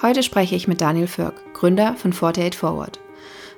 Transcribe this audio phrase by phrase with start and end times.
[0.00, 3.00] Heute spreche ich mit Daniel Firk, Gründer von 48 Forward.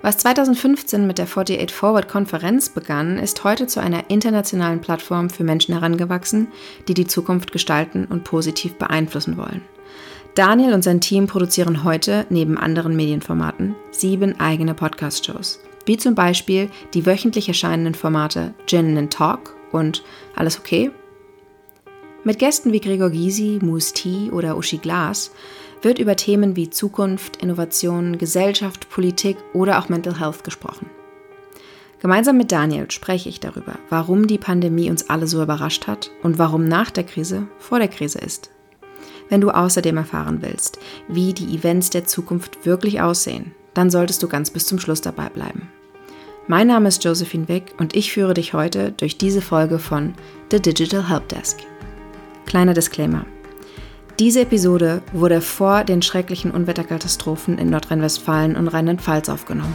[0.00, 5.44] Was 2015 mit der 48 Forward Konferenz begann, ist heute zu einer internationalen Plattform für
[5.44, 6.48] Menschen herangewachsen,
[6.88, 9.60] die die Zukunft gestalten und positiv beeinflussen wollen.
[10.34, 16.70] Daniel und sein Team produzieren heute neben anderen Medienformaten sieben eigene Podcast-Shows, wie zum Beispiel
[16.94, 20.02] die wöchentlich erscheinenden Formate Gin Talk und
[20.36, 20.90] Alles okay?
[22.24, 25.32] Mit Gästen wie Gregor Gysi, Moose T oder Uschi Glas
[25.82, 30.90] wird über Themen wie Zukunft, Innovation, Gesellschaft, Politik oder auch Mental Health gesprochen.
[32.00, 36.38] Gemeinsam mit Daniel spreche ich darüber, warum die Pandemie uns alle so überrascht hat und
[36.38, 38.50] warum nach der Krise vor der Krise ist.
[39.28, 44.28] Wenn du außerdem erfahren willst, wie die Events der Zukunft wirklich aussehen, dann solltest du
[44.28, 45.68] ganz bis zum Schluss dabei bleiben.
[46.48, 50.14] Mein Name ist Josephine Wick und ich führe dich heute durch diese Folge von
[50.50, 51.58] The Digital Help Desk.
[52.46, 53.24] Kleiner Disclaimer.
[54.20, 59.72] Diese Episode wurde vor den schrecklichen Unwetterkatastrophen in Nordrhein-Westfalen und Rheinland-Pfalz aufgenommen.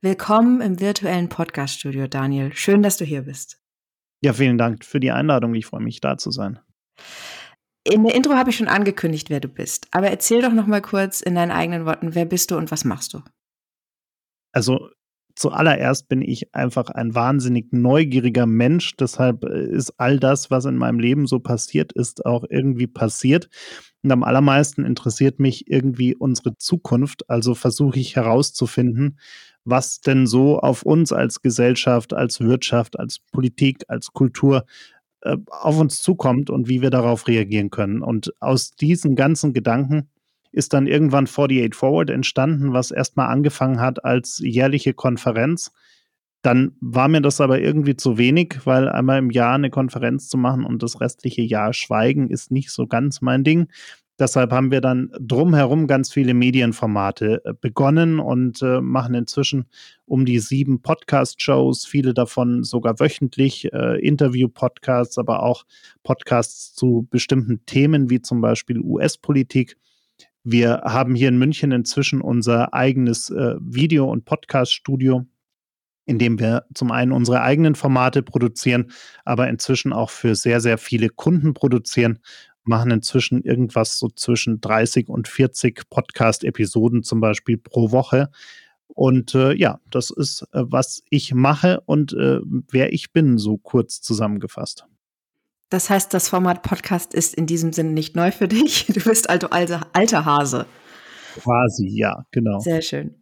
[0.00, 2.52] Willkommen im virtuellen Podcast-Studio, Daniel.
[2.54, 3.60] Schön, dass du hier bist.
[4.20, 5.54] Ja, vielen Dank für die Einladung.
[5.54, 6.58] Ich freue mich, da zu sein.
[7.84, 9.86] In der Intro habe ich schon angekündigt, wer du bist.
[9.92, 12.84] Aber erzähl doch noch mal kurz in deinen eigenen Worten, wer bist du und was
[12.84, 13.22] machst du?
[14.52, 14.90] Also
[15.38, 18.96] zuallererst bin ich einfach ein wahnsinnig neugieriger Mensch.
[18.96, 23.48] Deshalb äh, ist all das, was in meinem Leben so passiert ist, auch irgendwie passiert.
[24.02, 27.28] Und am allermeisten interessiert mich irgendwie unsere Zukunft.
[27.30, 29.18] Also versuche ich herauszufinden,
[29.64, 34.64] was denn so auf uns als Gesellschaft, als Wirtschaft, als Politik, als Kultur
[35.22, 38.02] äh, auf uns zukommt und wie wir darauf reagieren können.
[38.02, 40.08] Und aus diesen ganzen Gedanken
[40.52, 45.72] ist dann irgendwann 48 Forward entstanden, was erstmal angefangen hat als jährliche Konferenz.
[46.42, 50.38] Dann war mir das aber irgendwie zu wenig, weil einmal im Jahr eine Konferenz zu
[50.38, 53.68] machen und das restliche Jahr schweigen ist nicht so ganz mein Ding.
[54.20, 59.66] Deshalb haben wir dann drumherum ganz viele Medienformate äh, begonnen und äh, machen inzwischen
[60.06, 65.64] um die sieben Podcast-Shows, viele davon sogar wöchentlich, äh, Interview-Podcasts, aber auch
[66.02, 69.76] Podcasts zu bestimmten Themen wie zum Beispiel US-Politik.
[70.44, 75.26] Wir haben hier in München inzwischen unser eigenes äh, Video- und Podcast-Studio,
[76.06, 78.90] in dem wir zum einen unsere eigenen Formate produzieren,
[79.24, 82.20] aber inzwischen auch für sehr, sehr viele Kunden produzieren
[82.68, 88.30] machen inzwischen irgendwas so zwischen 30 und 40 Podcast-Episoden zum Beispiel pro Woche.
[88.86, 93.56] Und äh, ja, das ist, äh, was ich mache und äh, wer ich bin, so
[93.56, 94.86] kurz zusammengefasst.
[95.70, 98.86] Das heißt, das Format Podcast ist in diesem Sinne nicht neu für dich.
[98.92, 100.66] Du bist also alter, alter Hase.
[101.34, 102.58] Quasi, ja, genau.
[102.58, 103.14] Sehr schön.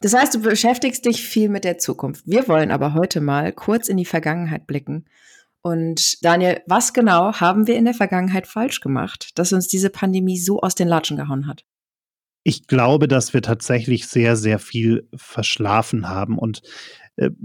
[0.00, 2.24] Das heißt, du beschäftigst dich viel mit der Zukunft.
[2.26, 5.06] Wir wollen aber heute mal kurz in die Vergangenheit blicken
[5.66, 10.38] und Daniel, was genau haben wir in der Vergangenheit falsch gemacht, dass uns diese Pandemie
[10.38, 11.64] so aus den Latschen gehauen hat?
[12.42, 16.60] Ich glaube, dass wir tatsächlich sehr, sehr viel verschlafen haben und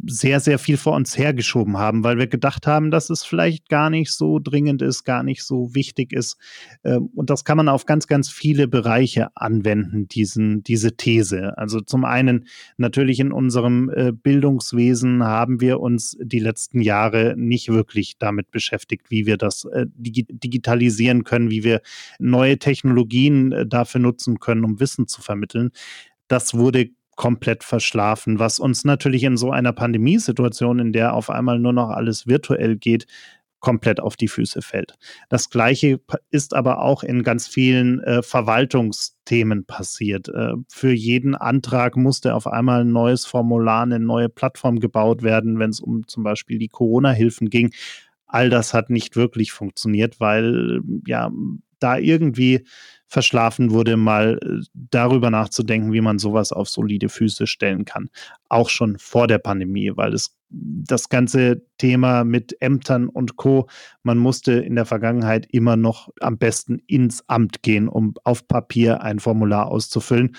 [0.08, 3.90] sehr, sehr viel vor uns hergeschoben haben, weil wir gedacht haben, dass es vielleicht gar
[3.90, 6.38] nicht so dringend ist, gar nicht so wichtig ist.
[6.84, 11.56] Ähm, und das kann man auf ganz, ganz viele Bereiche anwenden, diesen, diese These.
[11.58, 12.48] Also zum einen
[12.78, 19.12] natürlich in unserem äh, Bildungswesen haben wir uns die letzten Jahre nicht wirklich damit beschäftigt,
[19.12, 21.82] wie wir das äh, digitalisieren können, wie wir
[22.18, 25.70] neue Technologien dafür nutzen können, um Wissen zu vermitteln.
[26.28, 31.60] Das wurde komplett verschlafen, was uns natürlich in so einer Pandemiesituation, in der auf einmal
[31.60, 33.08] nur noch alles virtuell geht,
[33.60, 34.98] komplett auf die Füße fällt.
[35.28, 36.00] Das Gleiche
[36.32, 40.30] ist aber auch in ganz vielen äh, Verwaltungsthemen passiert.
[40.30, 45.60] Äh, für jeden Antrag musste auf einmal ein neues Formular, eine neue Plattform gebaut werden,
[45.60, 47.74] wenn es um zum Beispiel die Corona-Hilfen ging.
[48.28, 51.30] All das hat nicht wirklich funktioniert, weil ja
[51.80, 52.66] da irgendwie
[53.08, 58.10] verschlafen wurde, mal äh, darüber nachzudenken, wie man sowas auf solide Füße stellen kann.
[58.50, 63.68] Auch schon vor der Pandemie, weil es das ganze Thema mit Ämtern und Co.
[64.04, 69.02] Man musste in der Vergangenheit immer noch am besten ins Amt gehen, um auf Papier
[69.02, 70.36] ein Formular auszufüllen.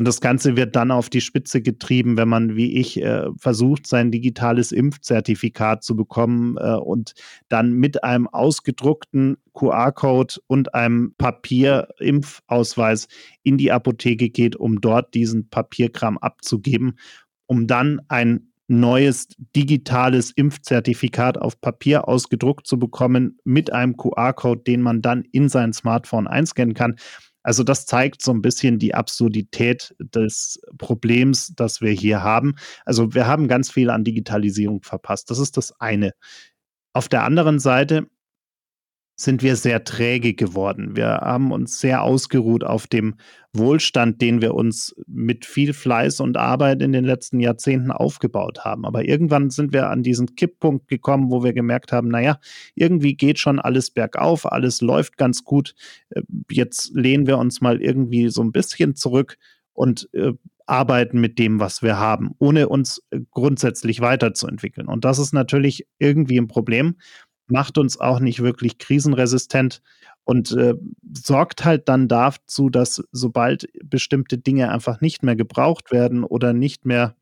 [0.00, 3.86] Und das Ganze wird dann auf die Spitze getrieben, wenn man, wie ich, äh, versucht,
[3.86, 7.12] sein digitales Impfzertifikat zu bekommen äh, und
[7.50, 13.08] dann mit einem ausgedruckten QR-Code und einem Papier-Impfausweis
[13.42, 16.98] in die Apotheke geht, um dort diesen Papierkram abzugeben,
[17.44, 24.80] um dann ein neues digitales Impfzertifikat auf Papier ausgedruckt zu bekommen mit einem QR-Code, den
[24.80, 26.96] man dann in sein Smartphone einscannen kann.
[27.42, 32.54] Also das zeigt so ein bisschen die Absurdität des Problems, das wir hier haben.
[32.84, 35.30] Also wir haben ganz viel an Digitalisierung verpasst.
[35.30, 36.12] Das ist das eine.
[36.92, 38.06] Auf der anderen Seite
[39.20, 40.96] sind wir sehr träge geworden.
[40.96, 43.16] Wir haben uns sehr ausgeruht auf dem
[43.52, 48.86] Wohlstand, den wir uns mit viel Fleiß und Arbeit in den letzten Jahrzehnten aufgebaut haben.
[48.86, 52.38] Aber irgendwann sind wir an diesen Kipppunkt gekommen, wo wir gemerkt haben, naja,
[52.74, 55.74] irgendwie geht schon alles bergauf, alles läuft ganz gut.
[56.08, 59.36] Äh, jetzt lehnen wir uns mal irgendwie so ein bisschen zurück
[59.74, 60.32] und äh,
[60.64, 64.86] arbeiten mit dem, was wir haben, ohne uns äh, grundsätzlich weiterzuentwickeln.
[64.86, 66.96] Und das ist natürlich irgendwie ein Problem
[67.50, 69.82] macht uns auch nicht wirklich krisenresistent
[70.24, 70.74] und äh,
[71.12, 76.86] sorgt halt dann dazu, dass sobald bestimmte Dinge einfach nicht mehr gebraucht werden oder nicht
[76.86, 77.16] mehr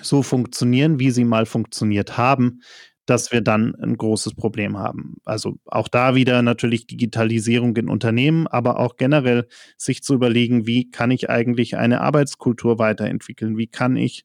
[0.00, 2.60] so funktionieren, wie sie mal funktioniert haben,
[3.06, 5.16] dass wir dann ein großes Problem haben.
[5.24, 9.46] Also auch da wieder natürlich Digitalisierung in Unternehmen, aber auch generell
[9.76, 13.56] sich zu überlegen, wie kann ich eigentlich eine Arbeitskultur weiterentwickeln?
[13.56, 14.24] Wie kann ich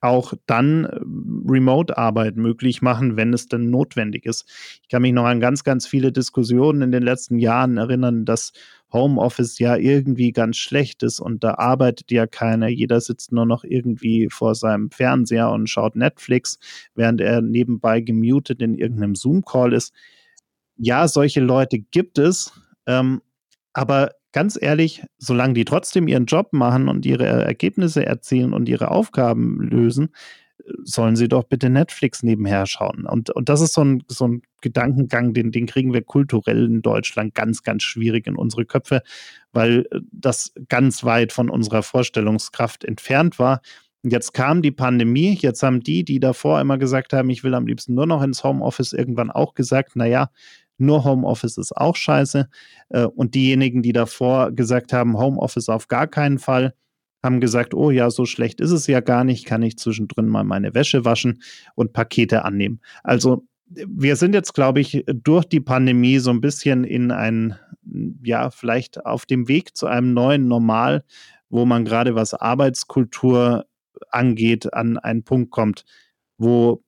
[0.00, 1.00] auch dann äh,
[1.48, 4.48] Remote-Arbeit möglich machen, wenn es denn notwendig ist.
[4.82, 8.52] Ich kann mich noch an ganz, ganz viele Diskussionen in den letzten Jahren erinnern, dass
[8.92, 12.68] Homeoffice ja irgendwie ganz schlecht ist und da arbeitet ja keiner.
[12.68, 16.58] Jeder sitzt nur noch irgendwie vor seinem Fernseher und schaut Netflix,
[16.94, 19.94] während er nebenbei gemutet in irgendeinem Zoom-Call ist.
[20.76, 22.52] Ja, solche Leute gibt es,
[22.86, 23.22] ähm,
[23.72, 28.90] aber ganz ehrlich, solange die trotzdem ihren Job machen und ihre Ergebnisse erzielen und ihre
[28.90, 30.10] Aufgaben lösen,
[30.84, 33.06] sollen sie doch bitte Netflix nebenher schauen.
[33.06, 36.82] Und, und das ist so ein, so ein Gedankengang, den, den kriegen wir kulturell in
[36.82, 39.02] Deutschland ganz, ganz schwierig in unsere Köpfe,
[39.52, 43.60] weil das ganz weit von unserer Vorstellungskraft entfernt war.
[44.04, 47.66] Jetzt kam die Pandemie, jetzt haben die, die davor immer gesagt haben, ich will am
[47.66, 50.30] liebsten nur noch ins Homeoffice, irgendwann auch gesagt, naja,
[50.82, 52.48] nur Homeoffice ist auch scheiße.
[52.90, 56.74] Äh, und diejenigen, die davor gesagt haben, Homeoffice auf gar keinen Fall,
[57.22, 60.44] haben gesagt, oh ja, so schlecht ist es ja gar nicht, kann ich zwischendrin mal
[60.44, 61.42] meine Wäsche waschen
[61.74, 62.80] und Pakete annehmen.
[63.04, 67.56] Also wir sind jetzt, glaube ich, durch die Pandemie so ein bisschen in ein,
[68.22, 71.04] ja, vielleicht auf dem Weg zu einem neuen Normal,
[71.48, 73.66] wo man gerade was Arbeitskultur
[74.10, 75.84] angeht, an einen Punkt kommt,
[76.38, 76.82] wo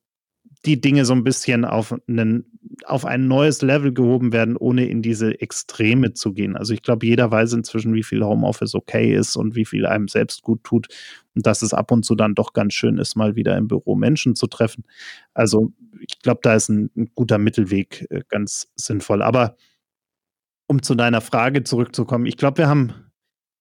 [0.66, 5.02] die Dinge so ein bisschen auf, einen, auf ein neues Level gehoben werden, ohne in
[5.02, 6.56] diese Extreme zu gehen.
[6.56, 10.08] Also ich glaube, jeder weiß inzwischen, wie viel Homeoffice okay ist und wie viel einem
[10.08, 10.88] selbst gut tut
[11.34, 13.94] und dass es ab und zu dann doch ganz schön ist, mal wieder im Büro
[13.94, 14.84] Menschen zu treffen.
[15.34, 19.22] Also ich glaube, da ist ein, ein guter Mittelweg äh, ganz sinnvoll.
[19.22, 19.56] Aber
[20.67, 22.94] um zu deiner Frage zurückzukommen, ich glaube, wir haben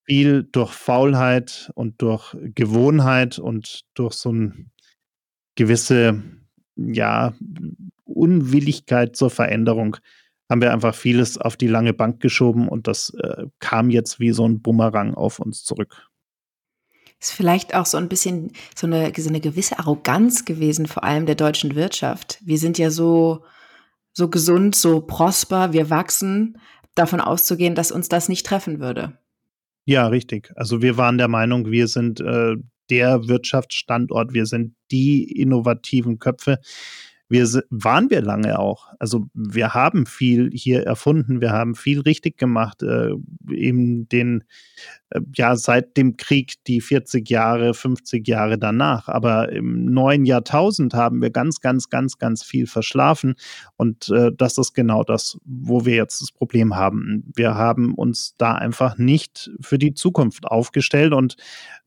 [0.06, 4.72] viel durch Faulheit und durch Gewohnheit und durch so ein
[5.56, 6.22] gewisse
[6.75, 7.34] ja,
[8.06, 9.98] Unwilligkeit zur Veränderung
[10.50, 14.31] haben wir einfach vieles auf die lange Bank geschoben und das äh, kam jetzt wie
[14.31, 16.10] so ein Bumerang auf uns zurück.
[17.20, 21.25] Ist vielleicht auch so ein bisschen so eine, so eine gewisse Arroganz gewesen, vor allem
[21.25, 22.40] der deutschen Wirtschaft.
[22.44, 23.46] Wir sind ja so,
[24.12, 26.58] so gesund, so prosper, wir wachsen,
[26.96, 29.18] davon auszugehen, dass uns das nicht treffen würde.
[29.86, 30.52] Ja, richtig.
[30.56, 32.56] Also wir waren der Meinung, wir sind äh,
[32.90, 36.60] der Wirtschaftsstandort, wir sind die innovativen Köpfe.
[37.30, 38.90] Wir waren wir lange auch.
[39.00, 42.84] Also wir haben viel hier erfunden, wir haben viel richtig gemacht.
[42.84, 43.14] Äh,
[43.50, 44.44] eben den
[45.36, 49.08] ja seit dem Krieg die 40 Jahre, 50 Jahre danach.
[49.08, 53.36] Aber im neuen Jahrtausend haben wir ganz, ganz, ganz, ganz viel verschlafen.
[53.77, 57.32] Und äh, das ist genau das, wo wir jetzt das Problem haben.
[57.36, 61.36] Wir haben uns da einfach nicht für die Zukunft aufgestellt und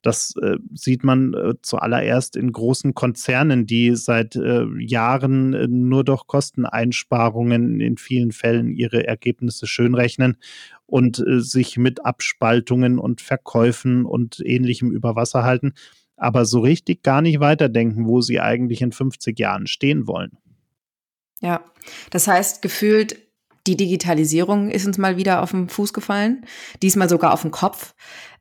[0.06, 6.04] das äh, sieht man äh, zuallererst in großen Konzernen, die seit äh, Jahren äh, nur
[6.04, 10.37] durch Kosteneinsparungen in vielen Fällen ihre Ergebnisse schönrechnen
[10.87, 15.75] und äh, sich mit Abspaltungen und Verkäufen und ähnlichem über Wasser halten,
[16.16, 20.38] aber so richtig gar nicht weiterdenken, wo sie eigentlich in 50 Jahren stehen wollen.
[21.40, 21.64] Ja,
[22.11, 23.16] das heißt, gefühlt
[23.66, 26.47] die Digitalisierung ist uns mal wieder auf den Fuß gefallen,
[26.83, 27.95] diesmal sogar auf den Kopf,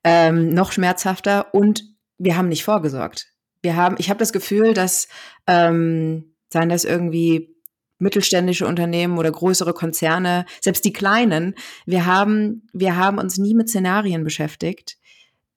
[0.04, 1.84] ähm, noch schmerzhafter und
[2.18, 3.34] wir haben nicht vorgesorgt.
[3.62, 5.08] Wir haben, ich habe das Gefühl, dass
[5.48, 7.55] ähm, seien das irgendwie
[7.98, 13.70] mittelständische Unternehmen oder größere Konzerne, selbst die kleinen, wir haben, wir haben uns nie mit
[13.70, 14.98] Szenarien beschäftigt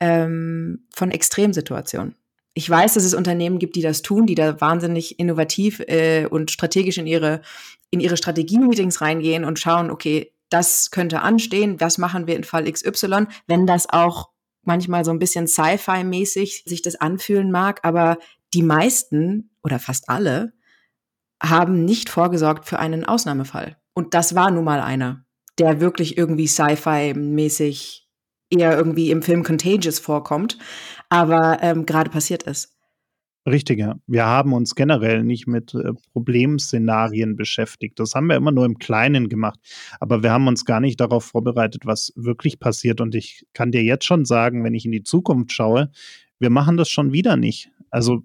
[0.01, 2.15] ähm, von Extremsituationen.
[2.55, 6.51] Ich weiß, dass es Unternehmen gibt, die das tun, die da wahnsinnig innovativ äh, und
[6.51, 7.43] strategisch in ihre,
[7.91, 12.71] in ihre Strategie-Meetings reingehen und schauen, okay, das könnte anstehen, was machen wir in Fall
[12.71, 14.31] XY, wenn das auch
[14.63, 18.19] manchmal so ein bisschen Sci-Fi-mäßig sich das anfühlen mag, aber
[18.55, 20.53] die meisten oder fast alle
[21.43, 23.77] haben nicht vorgesorgt für einen Ausnahmefall.
[23.95, 25.25] Und das war nun mal einer,
[25.59, 28.09] der wirklich irgendwie Sci-Fi-mäßig
[28.51, 30.59] eher irgendwie im Film Contagious vorkommt,
[31.09, 32.75] aber ähm, gerade passiert ist.
[33.47, 33.97] Richtig, ja.
[34.07, 37.99] Wir haben uns generell nicht mit äh, Problemszenarien beschäftigt.
[37.99, 39.59] Das haben wir immer nur im Kleinen gemacht.
[40.01, 43.01] Aber wir haben uns gar nicht darauf vorbereitet, was wirklich passiert.
[43.01, 45.91] Und ich kann dir jetzt schon sagen, wenn ich in die Zukunft schaue,
[46.39, 47.71] wir machen das schon wieder nicht.
[47.91, 48.23] Also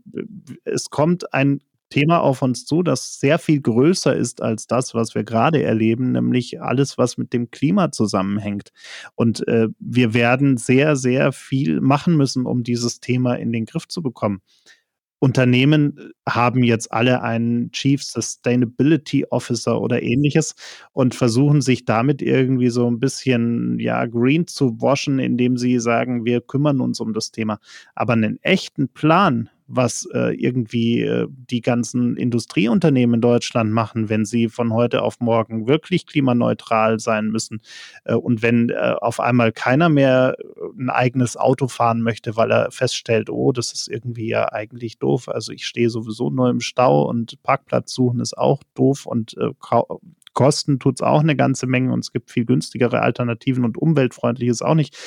[0.66, 1.62] es kommt ein
[1.94, 6.14] Thema auf uns zu, das sehr viel größer ist als das, was wir gerade erleben,
[6.14, 8.72] nämlich alles, was mit dem Klima zusammenhängt.
[9.14, 13.88] Und äh, wir werden sehr, sehr viel machen müssen, um dieses Thema in den Griff
[13.88, 14.42] zu bekommen.
[15.20, 20.56] Unternehmen äh, haben jetzt alle einen Chief Sustainability Officer oder ähnliches
[20.94, 26.26] und versuchen sich damit irgendwie so ein bisschen ja green zu waschen, indem sie sagen,
[26.26, 27.60] wir kümmern uns um das Thema.
[27.94, 34.26] Aber einen echten Plan, was äh, irgendwie äh, die ganzen Industrieunternehmen in Deutschland machen, wenn
[34.26, 37.62] sie von heute auf morgen wirklich klimaneutral sein müssen.
[38.04, 42.52] Äh, und wenn äh, auf einmal keiner mehr äh, ein eigenes Auto fahren möchte, weil
[42.52, 45.30] er feststellt, oh, das ist irgendwie ja eigentlich doof.
[45.30, 49.50] Also ich stehe sowieso nur im Stau und Parkplatz suchen ist auch doof und äh,
[50.34, 54.50] Kosten tut es auch eine ganze Menge und es gibt viel günstigere Alternativen und umweltfreundlich
[54.50, 54.98] ist auch nicht.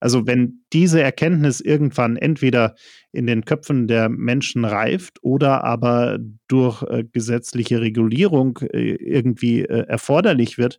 [0.00, 2.74] Also wenn diese Erkenntnis irgendwann entweder
[3.12, 9.86] in den Köpfen der Menschen reift oder aber durch äh, gesetzliche Regulierung äh, irgendwie äh,
[9.86, 10.78] erforderlich wird,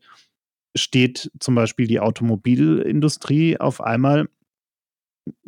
[0.76, 4.28] steht zum Beispiel die Automobilindustrie auf einmal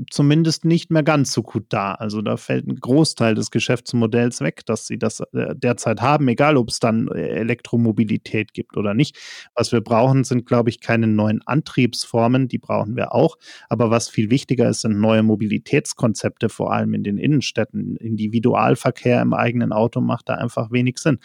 [0.10, 1.94] zumindest nicht mehr ganz so gut da.
[1.94, 6.58] Also da fällt ein Großteil des Geschäftsmodells weg, dass sie das äh, derzeit haben, egal
[6.58, 9.18] ob es dann äh, Elektromobilität gibt oder nicht.
[9.56, 13.38] Was wir brauchen, sind, glaube ich, keine neuen Antriebsformen, die brauchen wir auch.
[13.70, 17.96] Aber was viel wichtiger ist, sind neue Mobilitätskonzepte, vor allem in den Innenstädten.
[17.98, 21.20] Individualverkehr im eigenen Auto macht da einfach wenig Sinn.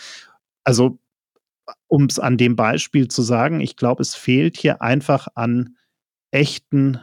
[0.65, 0.99] Also
[1.87, 5.77] um es an dem Beispiel zu sagen, ich glaube, es fehlt hier einfach an
[6.31, 6.99] echten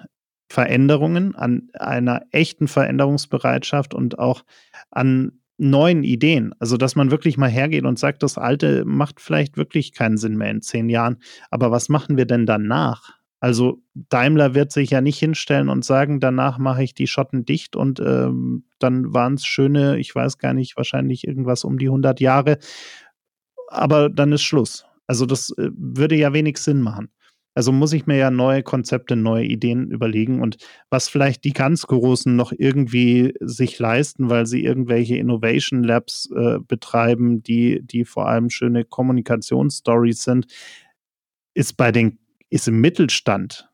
[0.50, 4.44] Veränderungen, an einer echten Veränderungsbereitschaft und auch
[4.92, 6.54] an neuen Ideen.
[6.60, 10.38] Also, dass man wirklich mal hergeht und sagt, das Alte macht vielleicht wirklich keinen Sinn
[10.38, 11.18] mehr in zehn Jahren.
[11.50, 13.16] Aber was machen wir denn danach?
[13.40, 17.75] Also Daimler wird sich ja nicht hinstellen und sagen, danach mache ich die Schotten dicht
[17.75, 22.20] und ähm, dann waren es schöne, ich weiß gar nicht, wahrscheinlich irgendwas um die 100
[22.22, 22.58] Jahre.
[23.68, 24.86] Aber dann ist Schluss.
[25.06, 27.10] Also das äh, würde ja wenig Sinn machen.
[27.56, 30.58] Also muss ich mir ja neue Konzepte, neue Ideen überlegen und
[30.90, 36.60] was vielleicht die ganz Großen noch irgendwie sich leisten, weil sie irgendwelche Innovation Labs äh,
[36.60, 40.48] betreiben, die, die vor allem schöne Kommunikationsstories sind,
[41.54, 42.20] ist bei den,
[42.50, 43.70] ist im Mittelstand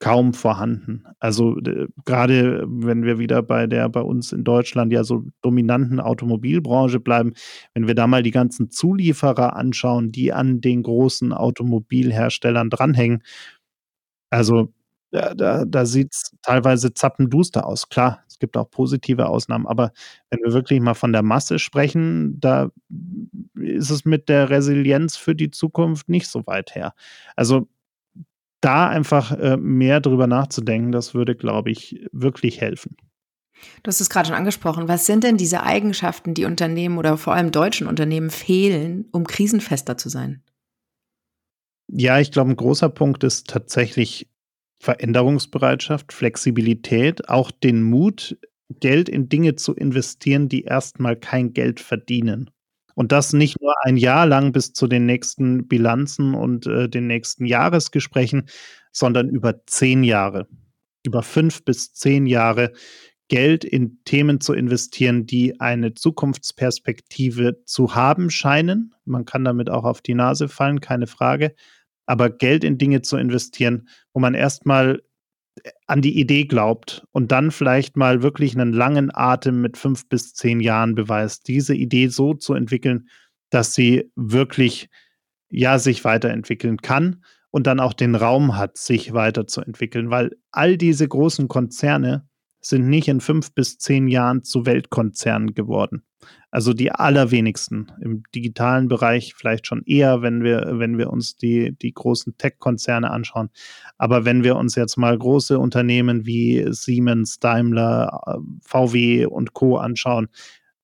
[0.00, 1.04] kaum vorhanden.
[1.20, 1.56] Also
[2.06, 7.34] gerade wenn wir wieder bei der bei uns in Deutschland ja so dominanten Automobilbranche bleiben,
[7.74, 13.22] wenn wir da mal die ganzen Zulieferer anschauen, die an den großen Automobilherstellern dranhängen,
[14.30, 14.72] also
[15.12, 17.88] da, da, da sieht es teilweise zappenduster aus.
[17.88, 19.90] Klar, es gibt auch positive Ausnahmen, aber
[20.30, 22.70] wenn wir wirklich mal von der Masse sprechen, da
[23.56, 26.94] ist es mit der Resilienz für die Zukunft nicht so weit her.
[27.36, 27.68] Also
[28.60, 32.96] da einfach äh, mehr drüber nachzudenken, das würde, glaube ich, wirklich helfen.
[33.82, 34.88] Du hast es gerade schon angesprochen.
[34.88, 39.96] Was sind denn diese Eigenschaften, die Unternehmen oder vor allem deutschen Unternehmen fehlen, um krisenfester
[39.96, 40.42] zu sein?
[41.88, 44.28] Ja, ich glaube, ein großer Punkt ist tatsächlich
[44.80, 48.38] Veränderungsbereitschaft, Flexibilität, auch den Mut,
[48.80, 52.50] Geld in Dinge zu investieren, die erstmal kein Geld verdienen.
[53.00, 57.06] Und das nicht nur ein Jahr lang bis zu den nächsten Bilanzen und äh, den
[57.06, 58.46] nächsten Jahresgesprächen,
[58.92, 60.46] sondern über zehn Jahre,
[61.02, 62.72] über fünf bis zehn Jahre
[63.28, 68.94] Geld in Themen zu investieren, die eine Zukunftsperspektive zu haben scheinen.
[69.06, 71.54] Man kann damit auch auf die Nase fallen, keine Frage.
[72.04, 75.00] Aber Geld in Dinge zu investieren, wo man erstmal
[75.86, 80.34] an die Idee glaubt und dann vielleicht mal wirklich einen langen Atem mit fünf bis
[80.34, 83.08] zehn Jahren beweist, diese Idee so zu entwickeln,
[83.50, 84.88] dass sie wirklich
[85.50, 91.06] ja sich weiterentwickeln kann und dann auch den Raum hat, sich weiterzuentwickeln, weil all diese
[91.06, 92.28] großen Konzerne
[92.60, 96.02] sind nicht in fünf bis zehn Jahren zu Weltkonzernen geworden.
[96.50, 97.92] Also die allerwenigsten.
[98.00, 103.10] Im digitalen Bereich vielleicht schon eher, wenn wir, wenn wir uns die, die großen Tech-Konzerne
[103.10, 103.50] anschauen.
[103.98, 109.76] Aber wenn wir uns jetzt mal große Unternehmen wie Siemens, Daimler, VW und Co.
[109.76, 110.28] anschauen,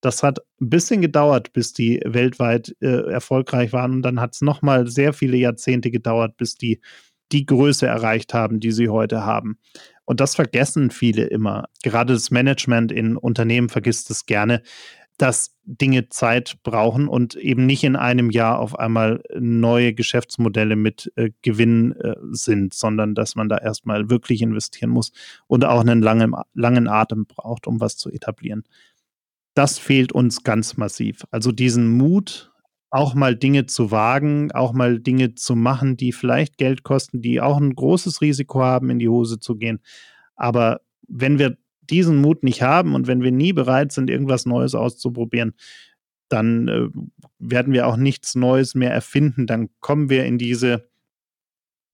[0.01, 3.93] das hat ein bisschen gedauert, bis die weltweit äh, erfolgreich waren.
[3.93, 6.81] Und dann hat es nochmal sehr viele Jahrzehnte gedauert, bis die
[7.33, 9.59] die Größe erreicht haben, die sie heute haben.
[10.05, 11.69] Und das vergessen viele immer.
[11.83, 14.63] Gerade das Management in Unternehmen vergisst es gerne,
[15.19, 21.11] dass Dinge Zeit brauchen und eben nicht in einem Jahr auf einmal neue Geschäftsmodelle mit
[21.17, 25.13] äh, Gewinn äh, sind, sondern dass man da erstmal wirklich investieren muss
[25.47, 28.65] und auch einen langen, langen Atem braucht, um was zu etablieren.
[29.55, 31.25] Das fehlt uns ganz massiv.
[31.31, 32.53] Also diesen Mut,
[32.91, 37.41] auch mal Dinge zu wagen, auch mal Dinge zu machen, die vielleicht Geld kosten, die
[37.41, 39.81] auch ein großes Risiko haben, in die Hose zu gehen.
[40.37, 44.75] Aber wenn wir diesen Mut nicht haben und wenn wir nie bereit sind, irgendwas Neues
[44.75, 45.55] auszuprobieren,
[46.29, 46.89] dann äh,
[47.39, 49.47] werden wir auch nichts Neues mehr erfinden.
[49.47, 50.89] Dann kommen wir in diese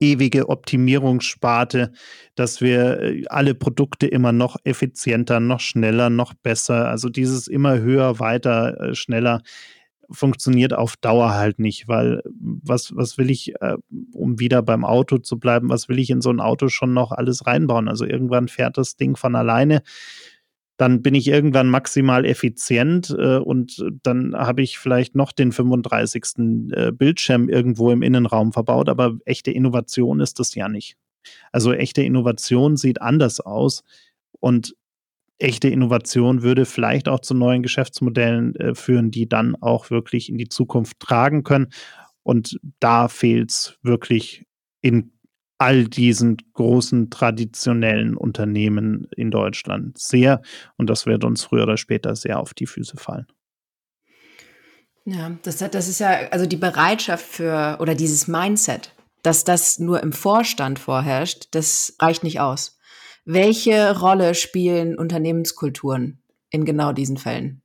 [0.00, 1.92] ewige Optimierungssparte,
[2.34, 7.78] dass wir äh, alle Produkte immer noch effizienter, noch schneller, noch besser, also dieses immer
[7.78, 9.42] höher, weiter, äh, schneller
[10.12, 13.76] funktioniert auf Dauer halt nicht, weil was, was will ich, äh,
[14.12, 17.12] um wieder beim Auto zu bleiben, was will ich in so ein Auto schon noch
[17.12, 17.88] alles reinbauen?
[17.88, 19.82] Also irgendwann fährt das Ding von alleine.
[20.76, 26.24] Dann bin ich irgendwann maximal effizient äh, und dann habe ich vielleicht noch den 35.
[26.72, 30.96] Äh, Bildschirm irgendwo im Innenraum verbaut, aber echte Innovation ist das ja nicht.
[31.52, 33.84] Also echte Innovation sieht anders aus
[34.40, 34.74] und
[35.38, 40.38] echte Innovation würde vielleicht auch zu neuen Geschäftsmodellen äh, führen, die dann auch wirklich in
[40.38, 41.68] die Zukunft tragen können.
[42.22, 44.46] Und da fehlt es wirklich
[44.80, 45.12] in
[45.58, 50.42] all diesen großen traditionellen Unternehmen in Deutschland sehr.
[50.76, 53.26] Und das wird uns früher oder später sehr auf die Füße fallen.
[55.04, 60.02] Ja, das, das ist ja, also die Bereitschaft für oder dieses Mindset, dass das nur
[60.02, 62.78] im Vorstand vorherrscht, das reicht nicht aus.
[63.24, 67.62] Welche Rolle spielen Unternehmenskulturen in genau diesen Fällen?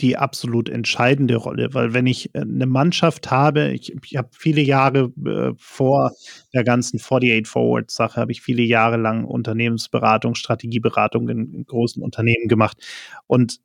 [0.00, 4.62] die absolut entscheidende Rolle, weil wenn ich äh, eine Mannschaft habe, ich, ich habe viele
[4.62, 6.12] Jahre äh, vor
[6.54, 12.02] der ganzen 48 Forward Sache, habe ich viele Jahre lang Unternehmensberatung, Strategieberatung in, in großen
[12.02, 12.78] Unternehmen gemacht
[13.26, 13.60] und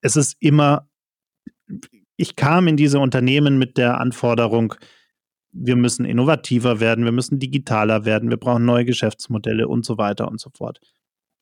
[0.00, 0.88] es ist immer,
[2.16, 4.74] ich kam in diese Unternehmen mit der Anforderung,
[5.52, 10.28] wir müssen innovativer werden, wir müssen digitaler werden, wir brauchen neue Geschäftsmodelle und so weiter
[10.28, 10.80] und so fort.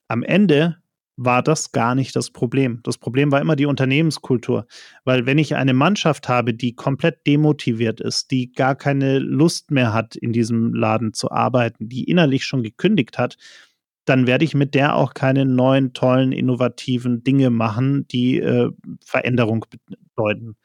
[0.07, 0.77] Am Ende
[1.17, 2.79] war das gar nicht das Problem.
[2.83, 4.67] Das Problem war immer die Unternehmenskultur.
[5.03, 9.93] Weil wenn ich eine Mannschaft habe, die komplett demotiviert ist, die gar keine Lust mehr
[9.93, 13.37] hat, in diesem Laden zu arbeiten, die innerlich schon gekündigt hat,
[14.05, 18.69] dann werde ich mit der auch keine neuen, tollen, innovativen Dinge machen, die äh,
[19.03, 19.65] Veränderung
[20.15, 20.55] bedeuten.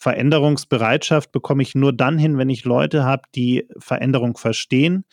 [0.00, 5.04] Veränderungsbereitschaft bekomme ich nur dann hin, wenn ich Leute habe, die Veränderung verstehen,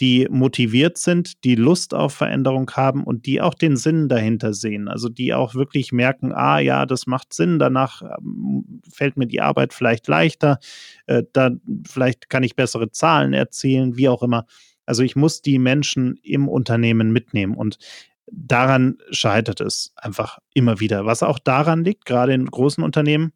[0.00, 4.88] die motiviert sind, die Lust auf Veränderung haben und die auch den Sinn dahinter sehen.
[4.88, 9.40] Also die auch wirklich merken, ah ja, das macht Sinn, danach ähm, fällt mir die
[9.40, 10.58] Arbeit vielleicht leichter,
[11.06, 11.50] äh, da
[11.86, 14.46] vielleicht kann ich bessere Zahlen erzielen, wie auch immer.
[14.86, 17.78] Also ich muss die Menschen im Unternehmen mitnehmen und
[18.26, 21.06] daran scheitert es einfach immer wieder.
[21.06, 23.32] Was auch daran liegt, gerade in großen Unternehmen,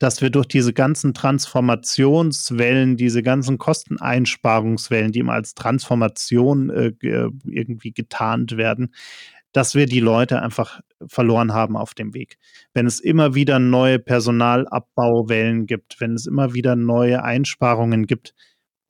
[0.00, 6.92] dass wir durch diese ganzen Transformationswellen, diese ganzen Kosteneinsparungswellen, die immer als Transformation äh,
[7.44, 8.94] irgendwie getarnt werden,
[9.52, 12.38] dass wir die Leute einfach verloren haben auf dem Weg.
[12.72, 18.34] Wenn es immer wieder neue Personalabbauwellen gibt, wenn es immer wieder neue Einsparungen gibt,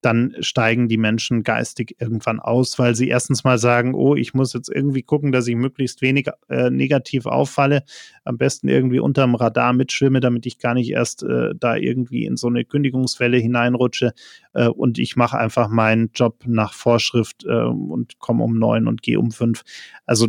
[0.00, 4.52] dann steigen die Menschen geistig irgendwann aus, weil sie erstens mal sagen, oh, ich muss
[4.52, 7.82] jetzt irgendwie gucken, dass ich möglichst wenig äh, negativ auffalle,
[8.24, 12.36] am besten irgendwie unterm Radar mitschwimme, damit ich gar nicht erst äh, da irgendwie in
[12.36, 14.12] so eine Kündigungswelle hineinrutsche
[14.54, 19.02] äh, und ich mache einfach meinen Job nach Vorschrift äh, und komme um neun und
[19.02, 19.62] gehe um fünf.
[20.06, 20.28] Also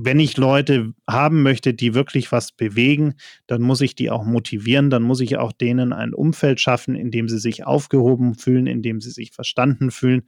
[0.00, 3.14] wenn ich Leute haben möchte, die wirklich was bewegen,
[3.48, 7.10] dann muss ich die auch motivieren, dann muss ich auch denen ein Umfeld schaffen, in
[7.10, 10.22] dem sie sich aufgehoben fühlen, in dem sie sich verstanden fühlen.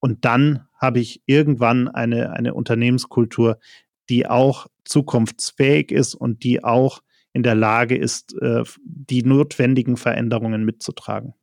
[0.00, 3.58] Und dann habe ich irgendwann eine, eine Unternehmenskultur,
[4.08, 7.02] die auch zukunftsfähig ist und die auch
[7.34, 11.34] in der Lage ist, äh, die notwendigen Veränderungen mitzutragen.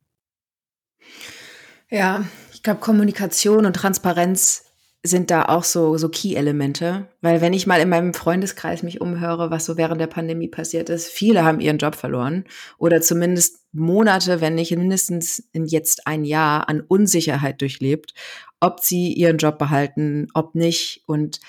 [1.90, 4.71] Ja, ich glaube, Kommunikation und Transparenz
[5.04, 7.08] sind da auch so, so Key-Elemente.
[7.20, 10.88] Weil wenn ich mal in meinem Freundeskreis mich umhöre, was so während der Pandemie passiert
[10.90, 12.44] ist, viele haben ihren Job verloren
[12.78, 18.14] oder zumindest Monate, wenn nicht mindestens in jetzt ein Jahr an Unsicherheit durchlebt,
[18.60, 21.02] ob sie ihren Job behalten, ob nicht.
[21.06, 21.40] Und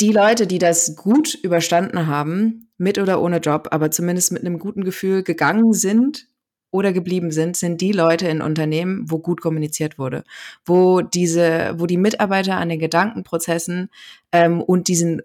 [0.00, 4.58] die Leute, die das gut überstanden haben, mit oder ohne Job, aber zumindest mit einem
[4.58, 6.28] guten Gefühl gegangen sind
[6.76, 10.24] oder geblieben sind, sind die Leute in Unternehmen, wo gut kommuniziert wurde,
[10.64, 13.90] wo diese, wo die Mitarbeiter an den Gedankenprozessen
[14.32, 15.22] ähm, und diesen,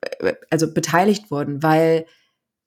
[0.00, 2.06] äh, also beteiligt wurden, weil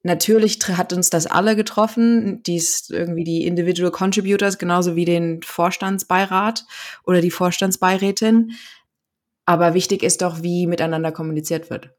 [0.06, 6.64] Natürlich hat uns das alle getroffen, dies irgendwie die Individual Contributors, genauso wie den Vorstandsbeirat
[7.02, 8.52] oder die Vorstandsbeirätin.
[9.46, 11.95] Aber wichtig ist doch, wie miteinander kommuniziert wird.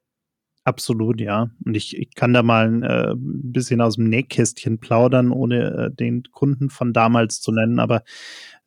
[0.68, 1.50] Absolut, ja.
[1.64, 5.96] Und ich, ich kann da mal ein äh, bisschen aus dem Nähkästchen plaudern, ohne äh,
[5.96, 7.80] den Kunden von damals zu nennen.
[7.80, 8.04] Aber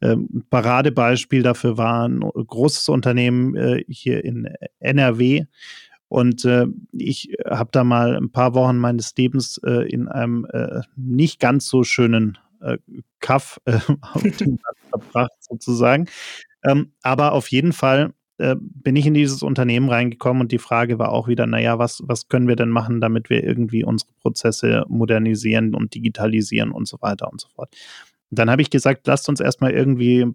[0.01, 0.17] äh,
[0.49, 5.45] Paradebeispiel dafür war ein großes Unternehmen äh, hier in NRW,
[6.09, 10.83] und äh, ich habe da mal ein paar Wochen meines Lebens äh, in einem äh,
[10.97, 12.79] nicht ganz so schönen äh,
[13.21, 13.79] Kaff äh,
[14.91, 16.07] verbracht, sozusagen.
[16.65, 20.99] Ähm, aber auf jeden Fall äh, bin ich in dieses Unternehmen reingekommen und die Frage
[20.99, 24.85] war auch wieder, naja, was, was können wir denn machen, damit wir irgendwie unsere Prozesse
[24.89, 27.75] modernisieren und digitalisieren und so weiter und so fort.
[28.31, 30.27] Und dann habe ich gesagt, lasst uns erstmal irgendwie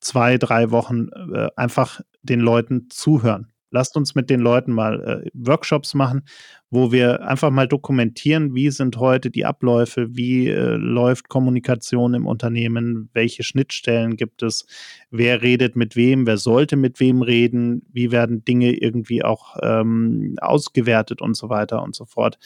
[0.00, 3.51] zwei, drei Wochen äh, einfach den Leuten zuhören.
[3.72, 6.22] Lasst uns mit den Leuten mal äh, Workshops machen,
[6.70, 12.26] wo wir einfach mal dokumentieren, wie sind heute die Abläufe, wie äh, läuft Kommunikation im
[12.26, 14.66] Unternehmen, welche Schnittstellen gibt es,
[15.10, 20.36] wer redet mit wem, wer sollte mit wem reden, wie werden Dinge irgendwie auch ähm,
[20.40, 22.38] ausgewertet und so weiter und so fort.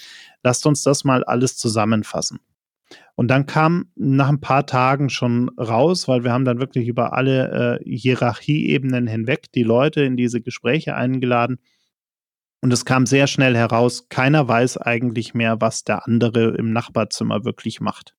[0.43, 2.39] Lasst uns das mal alles zusammenfassen.
[3.17, 7.15] Und dann kam nach ein paar Tagen schon raus, weil wir haben dann wirklich über
[7.15, 11.59] alle äh, Hierarchieebenen hinweg die Leute in diese Gespräche eingeladen.
[12.61, 17.45] Und es kam sehr schnell heraus, keiner weiß eigentlich mehr, was der andere im Nachbarzimmer
[17.45, 18.15] wirklich macht.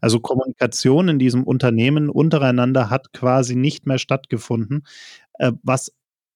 [0.00, 4.86] Also Kommunikation in diesem Unternehmen untereinander hat quasi nicht mehr stattgefunden,
[5.34, 5.92] äh, was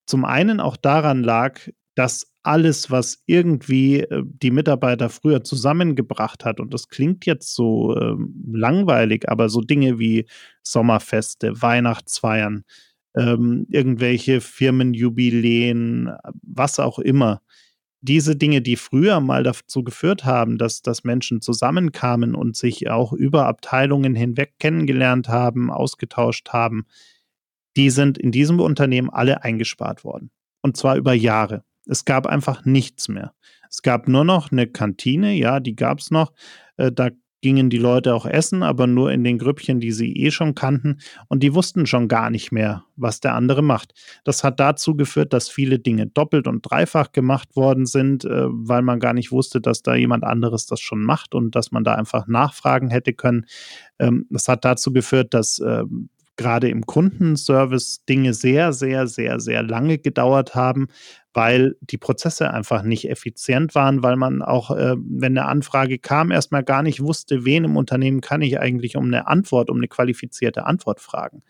[0.06, 1.60] zum einen auch daran lag,
[1.94, 7.96] dass alles, was irgendwie äh, die Mitarbeiter früher zusammengebracht hat, und das klingt jetzt so
[7.96, 8.14] äh,
[8.50, 10.26] langweilig, aber so Dinge wie
[10.62, 12.64] Sommerfeste, Weihnachtsfeiern,
[13.16, 16.10] ähm, irgendwelche Firmenjubiläen,
[16.42, 17.40] was auch immer,
[18.00, 23.12] diese Dinge, die früher mal dazu geführt haben, dass, dass Menschen zusammenkamen und sich auch
[23.12, 26.86] über Abteilungen hinweg kennengelernt haben, ausgetauscht haben,
[27.76, 30.30] die sind in diesem Unternehmen alle eingespart worden.
[30.62, 31.64] Und zwar über Jahre.
[31.86, 33.32] Es gab einfach nichts mehr.
[33.70, 36.32] Es gab nur noch eine Kantine, ja, die gab es noch.
[36.76, 37.10] Äh, da
[37.42, 40.98] gingen die Leute auch essen, aber nur in den Grüppchen, die sie eh schon kannten.
[41.28, 43.92] Und die wussten schon gar nicht mehr, was der andere macht.
[44.24, 48.82] Das hat dazu geführt, dass viele Dinge doppelt und dreifach gemacht worden sind, äh, weil
[48.82, 51.94] man gar nicht wusste, dass da jemand anderes das schon macht und dass man da
[51.94, 53.46] einfach nachfragen hätte können.
[53.98, 59.62] Ähm, das hat dazu geführt, dass ähm, gerade im Kundenservice Dinge sehr, sehr, sehr, sehr
[59.62, 60.88] lange gedauert haben,
[61.32, 66.30] weil die Prozesse einfach nicht effizient waren, weil man auch, äh, wenn eine Anfrage kam,
[66.30, 69.88] erstmal gar nicht wusste, wen im Unternehmen kann ich eigentlich um eine Antwort, um eine
[69.88, 71.42] qualifizierte Antwort fragen.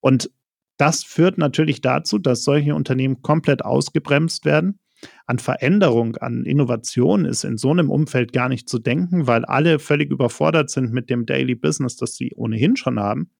[0.00, 0.30] Und
[0.76, 4.80] das führt natürlich dazu, dass solche Unternehmen komplett ausgebremst werden.
[5.26, 9.78] An Veränderung, an Innovation ist in so einem Umfeld gar nicht zu denken, weil alle
[9.78, 13.30] völlig überfordert sind mit dem Daily Business, das sie ohnehin schon haben.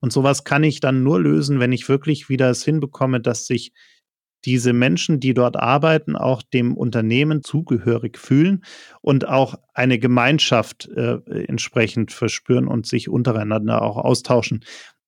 [0.00, 3.72] Und sowas kann ich dann nur lösen, wenn ich wirklich wieder es hinbekomme, dass sich
[4.44, 8.64] diese Menschen, die dort arbeiten, auch dem Unternehmen zugehörig fühlen
[9.00, 14.64] und auch eine Gemeinschaft äh, entsprechend verspüren und sich untereinander auch austauschen.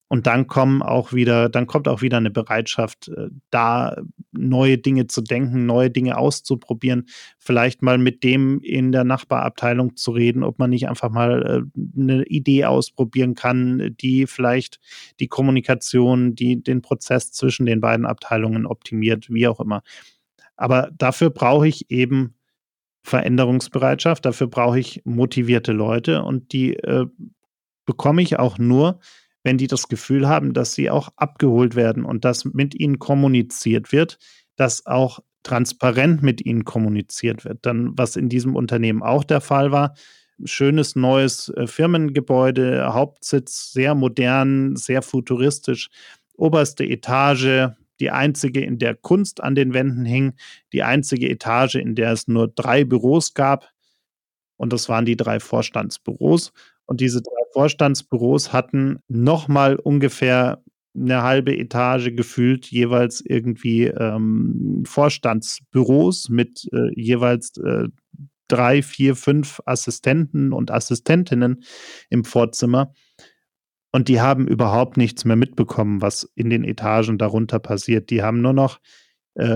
[0.08, 3.96] Und dann kommen auch wieder, dann kommt auch wieder eine Bereitschaft, äh, da
[4.32, 7.06] neue Dinge zu denken, neue Dinge auszuprobieren,
[7.38, 11.80] vielleicht mal mit dem in der Nachbarabteilung zu reden, ob man nicht einfach mal äh,
[12.00, 14.78] eine Idee ausprobieren kann, die vielleicht
[15.20, 19.82] die Kommunikation, die den Prozess zwischen den beiden Abteilungen optimiert, wie auch immer.
[20.56, 22.34] Aber dafür brauche ich eben
[23.02, 27.06] Veränderungsbereitschaft, dafür brauche ich motivierte Leute und die äh,
[27.86, 29.00] bekomme ich auch nur,
[29.44, 33.92] wenn die das Gefühl haben, dass sie auch abgeholt werden und dass mit ihnen kommuniziert
[33.92, 34.18] wird,
[34.56, 37.64] dass auch transparent mit ihnen kommuniziert wird.
[37.66, 39.94] Dann, was in diesem Unternehmen auch der Fall war,
[40.42, 45.90] schönes neues äh, Firmengebäude, Hauptsitz, sehr modern, sehr futuristisch,
[46.36, 47.68] oberste Etage,
[48.00, 50.32] die einzige, in der Kunst an den Wänden hing,
[50.72, 53.70] die einzige Etage, in der es nur drei Büros gab.
[54.56, 56.52] Und das waren die drei Vorstandsbüros.
[56.86, 60.62] Und diese drei Vorstandsbüros hatten nochmal ungefähr
[60.96, 67.88] eine halbe Etage gefühlt jeweils irgendwie ähm, Vorstandsbüros mit äh, jeweils äh,
[68.48, 71.64] drei, vier, fünf Assistenten und Assistentinnen
[72.10, 72.92] im Vorzimmer.
[73.92, 78.10] Und die haben überhaupt nichts mehr mitbekommen, was in den Etagen darunter passiert.
[78.10, 78.80] Die haben nur noch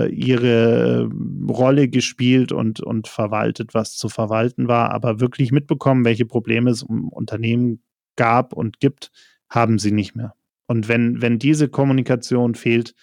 [0.09, 1.09] ihre
[1.47, 6.83] Rolle gespielt und, und verwaltet, was zu verwalten war, aber wirklich mitbekommen, welche Probleme es
[6.83, 7.81] im Unternehmen
[8.15, 9.11] gab und gibt,
[9.49, 10.35] haben sie nicht mehr.
[10.67, 12.93] Und wenn, wenn diese Kommunikation fehlt,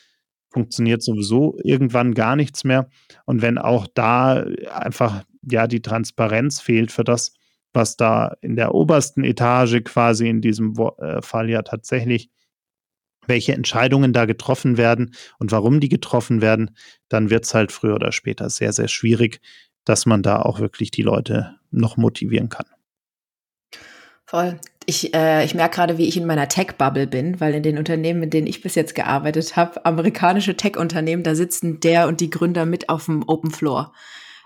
[0.51, 2.89] funktioniert sowieso irgendwann gar nichts mehr.
[3.25, 7.35] Und wenn auch da einfach ja die Transparenz fehlt für das,
[7.73, 12.31] was da in der obersten Etage quasi in diesem äh, Fall ja tatsächlich
[13.27, 16.77] welche Entscheidungen da getroffen werden und warum die getroffen werden,
[17.09, 19.41] dann wird es halt früher oder später sehr, sehr schwierig,
[19.85, 22.67] dass man da auch wirklich die Leute noch motivieren kann.
[24.27, 24.59] Voll.
[24.87, 28.25] Ich, äh, ich merke gerade, wie ich in meiner Tech-Bubble bin, weil in den Unternehmen,
[28.25, 32.67] in denen ich bis jetzt gearbeitet habe, amerikanische Tech-Unternehmen, da sitzen der und die Gründer
[32.67, 33.93] mit auf dem Open Floor.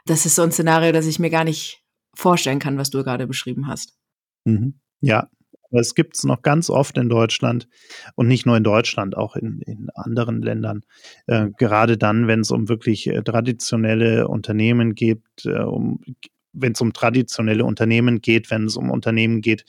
[0.06, 1.82] Das ist so ein Szenario, das ich mir gar nicht
[2.14, 3.96] vorstellen kann, was du gerade beschrieben hast.
[4.44, 4.80] Mhm.
[5.00, 5.28] Ja,
[5.70, 7.68] es gibt es noch ganz oft in Deutschland
[8.16, 10.82] und nicht nur in Deutschland, auch in, in anderen Ländern.
[11.26, 16.00] Äh, gerade dann, wenn es um wirklich äh, traditionelle Unternehmen geht, äh, um,
[16.52, 19.64] wenn es um traditionelle Unternehmen geht, wenn es um Unternehmen geht,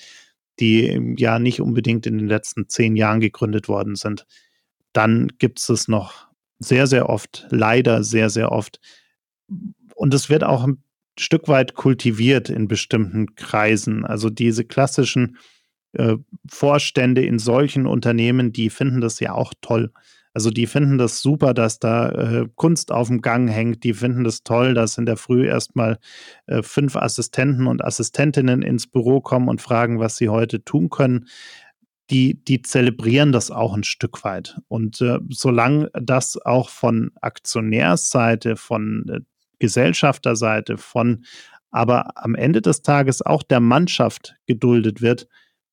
[0.60, 4.26] die ja nicht unbedingt in den letzten zehn Jahren gegründet worden sind,
[4.94, 6.28] dann gibt es es noch
[6.60, 8.80] sehr, sehr oft, leider sehr, sehr oft.
[9.96, 10.84] Und es wird auch ein
[11.18, 14.06] Stück weit kultiviert in bestimmten Kreisen.
[14.06, 15.38] Also diese klassischen
[15.94, 16.16] äh,
[16.50, 19.92] Vorstände in solchen Unternehmen, die finden das ja auch toll.
[20.34, 23.84] Also die finden das super, dass da äh, Kunst auf dem Gang hängt.
[23.84, 26.00] Die finden das toll, dass in der Früh erstmal
[26.48, 31.28] äh, fünf Assistenten und Assistentinnen ins Büro kommen und fragen, was sie heute tun können.
[32.10, 34.58] Die, die zelebrieren das auch ein Stück weit.
[34.68, 39.20] Und äh, solange das auch von Aktionärsseite, von äh,
[39.60, 41.26] Gesellschafterseite, von
[41.74, 45.28] aber am Ende des Tages auch der Mannschaft geduldet wird,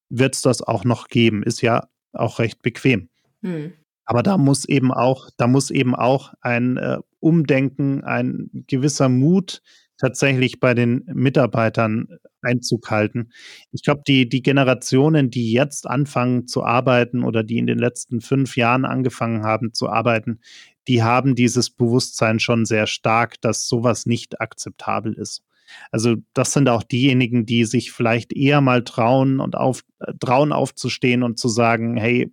[0.09, 1.43] wird es das auch noch geben.
[1.43, 3.09] Ist ja auch recht bequem.
[3.43, 3.73] Hm.
[4.05, 9.61] Aber da muss eben auch, da muss eben auch ein äh, Umdenken, ein gewisser Mut
[9.99, 12.09] tatsächlich bei den Mitarbeitern
[12.41, 13.31] Einzug halten.
[13.73, 18.21] Ich glaube, die, die Generationen, die jetzt anfangen zu arbeiten oder die in den letzten
[18.21, 20.41] fünf Jahren angefangen haben zu arbeiten,
[20.87, 25.43] die haben dieses Bewusstsein schon sehr stark, dass sowas nicht akzeptabel ist.
[25.91, 30.53] Also das sind auch diejenigen, die sich vielleicht eher mal trauen und auf, äh, trauen
[30.53, 32.33] aufzustehen und zu sagen, hey,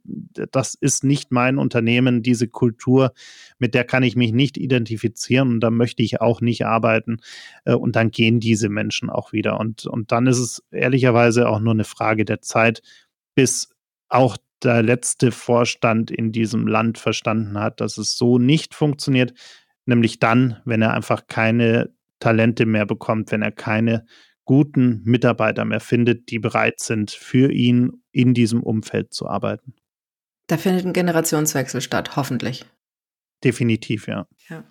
[0.52, 3.14] das ist nicht mein Unternehmen, diese Kultur,
[3.60, 7.18] mit der kann ich mich nicht identifizieren und da möchte ich auch nicht arbeiten.
[7.66, 9.60] Äh, und dann gehen diese Menschen auch wieder.
[9.60, 12.82] Und, und dann ist es ehrlicherweise auch nur eine Frage der Zeit,
[13.36, 13.70] bis
[14.10, 19.34] auch der letzte Vorstand in diesem Land verstanden hat, dass es so nicht funktioniert,
[19.86, 21.94] nämlich dann, wenn er einfach keine
[22.26, 24.04] Talente mehr bekommt, wenn er keine
[24.46, 29.76] guten Mitarbeiter mehr findet, die bereit sind, für ihn in diesem Umfeld zu arbeiten.
[30.48, 32.66] Da findet ein Generationswechsel statt, hoffentlich.
[33.44, 34.26] Definitiv, ja.
[34.50, 34.64] ja.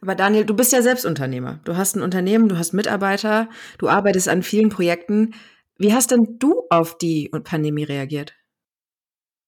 [0.00, 1.60] Aber Daniel, du bist ja selbst Unternehmer.
[1.62, 5.34] Du hast ein Unternehmen, du hast Mitarbeiter, du arbeitest an vielen Projekten.
[5.78, 8.34] Wie hast denn du auf die Pandemie reagiert?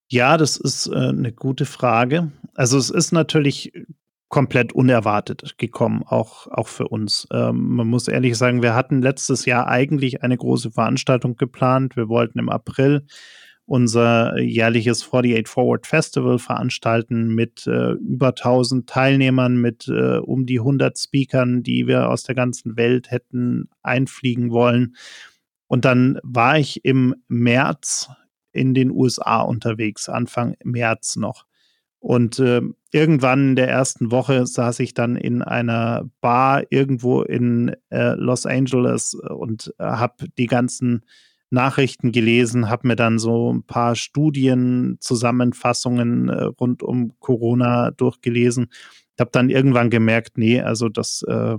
[0.09, 2.31] Ja, das ist äh, eine gute Frage.
[2.55, 3.73] Also es ist natürlich
[4.29, 7.29] komplett unerwartet gekommen, auch, auch für uns.
[7.33, 11.97] Ähm, man muss ehrlich sagen, wir hatten letztes Jahr eigentlich eine große Veranstaltung geplant.
[11.97, 13.07] Wir wollten im April
[13.67, 20.61] unser jährliches 48 Forward Festival veranstalten mit äh, über 1000 Teilnehmern, mit äh, um die
[20.61, 24.97] 100 Speakern, die wir aus der ganzen Welt hätten einfliegen wollen.
[25.67, 28.09] Und dann war ich im März
[28.53, 31.45] in den USA unterwegs, Anfang März noch.
[31.99, 37.75] Und äh, irgendwann in der ersten Woche saß ich dann in einer Bar irgendwo in
[37.91, 41.05] äh, Los Angeles und äh, habe die ganzen
[41.51, 48.69] Nachrichten gelesen, habe mir dann so ein paar Studienzusammenfassungen äh, rund um Corona durchgelesen.
[49.19, 51.57] Habe dann irgendwann gemerkt, nee, also das, äh,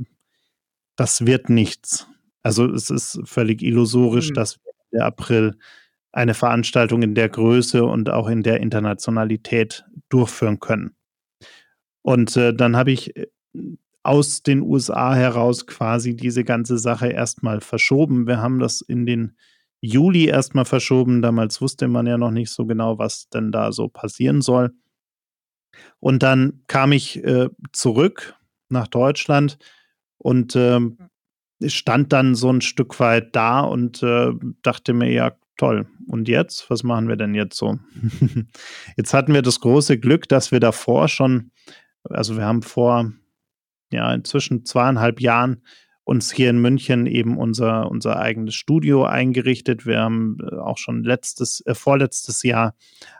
[0.95, 2.07] das wird nichts.
[2.43, 4.35] Also es ist völlig illusorisch, mhm.
[4.35, 4.59] dass
[4.91, 5.57] der April
[6.17, 10.95] eine Veranstaltung in der Größe und auch in der Internationalität durchführen können.
[12.01, 13.27] Und äh, dann habe ich äh,
[14.01, 18.25] aus den USA heraus quasi diese ganze Sache erstmal verschoben.
[18.25, 19.37] Wir haben das in den
[19.79, 21.21] Juli erstmal verschoben.
[21.21, 24.73] Damals wusste man ja noch nicht so genau, was denn da so passieren soll.
[25.99, 28.35] Und dann kam ich äh, zurück
[28.69, 29.59] nach Deutschland
[30.17, 30.79] und äh,
[31.67, 34.31] stand dann so ein Stück weit da und äh,
[34.63, 35.87] dachte mir, ja, toll.
[36.07, 36.69] Und jetzt?
[36.69, 37.79] Was machen wir denn jetzt so?
[38.97, 41.51] jetzt hatten wir das große Glück, dass wir davor schon,
[42.03, 43.11] also wir haben vor,
[43.91, 45.61] ja, inzwischen zweieinhalb Jahren
[46.07, 49.85] uns hier in München eben unser, unser eigenes Studio eingerichtet.
[49.85, 52.75] Wir haben äh, auch schon letztes, äh, vorletztes Jahr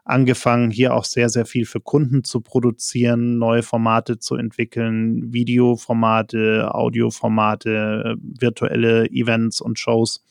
[0.06, 6.74] angefangen, hier auch sehr, sehr viel für Kunden zu produzieren, neue Formate zu entwickeln, Videoformate,
[6.74, 10.24] Audioformate, äh, virtuelle Events und Shows,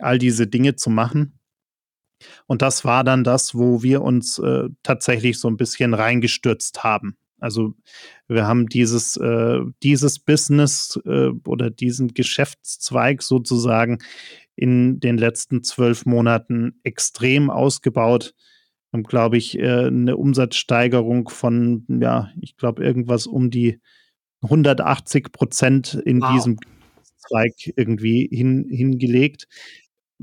[0.00, 1.38] all diese Dinge zu machen.
[2.46, 7.16] Und das war dann das, wo wir uns äh, tatsächlich so ein bisschen reingestürzt haben.
[7.42, 7.74] Also
[8.28, 13.98] wir haben dieses, äh, dieses Business äh, oder diesen Geschäftszweig sozusagen
[14.54, 18.34] in den letzten zwölf Monaten extrem ausgebaut.
[18.90, 23.80] Wir haben, glaube ich, äh, eine Umsatzsteigerung von, ja, ich glaube, irgendwas um die
[24.42, 26.32] 180 Prozent in wow.
[26.32, 26.58] diesem
[27.16, 29.48] Zweig irgendwie hin, hingelegt,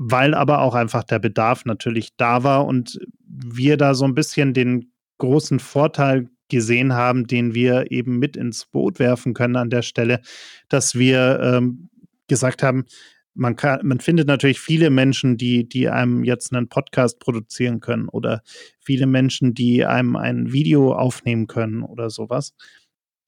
[0.02, 4.54] weil aber auch einfach der Bedarf natürlich da war und wir da so ein bisschen
[4.54, 9.82] den großen Vorteil gesehen haben, den wir eben mit ins Boot werfen können an der
[9.82, 10.22] Stelle,
[10.70, 11.90] dass wir ähm,
[12.28, 12.86] gesagt haben,
[13.34, 18.08] man kann, man findet natürlich viele Menschen, die, die einem jetzt einen Podcast produzieren können
[18.08, 18.40] oder
[18.78, 22.54] viele Menschen, die einem ein Video aufnehmen können oder sowas.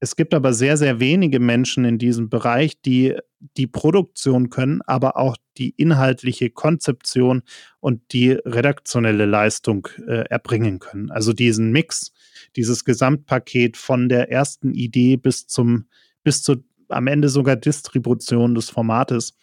[0.02, 3.14] Es gibt aber sehr, sehr wenige Menschen in diesem Bereich, die
[3.56, 7.42] die Produktion können, aber auch die inhaltliche Konzeption
[7.78, 11.12] und die redaktionelle Leistung äh, erbringen können.
[11.12, 12.10] Also diesen Mix,
[12.56, 15.86] dieses Gesamtpaket von der ersten Idee bis zum,
[16.24, 19.34] bis zu am Ende sogar Distribution des Formates.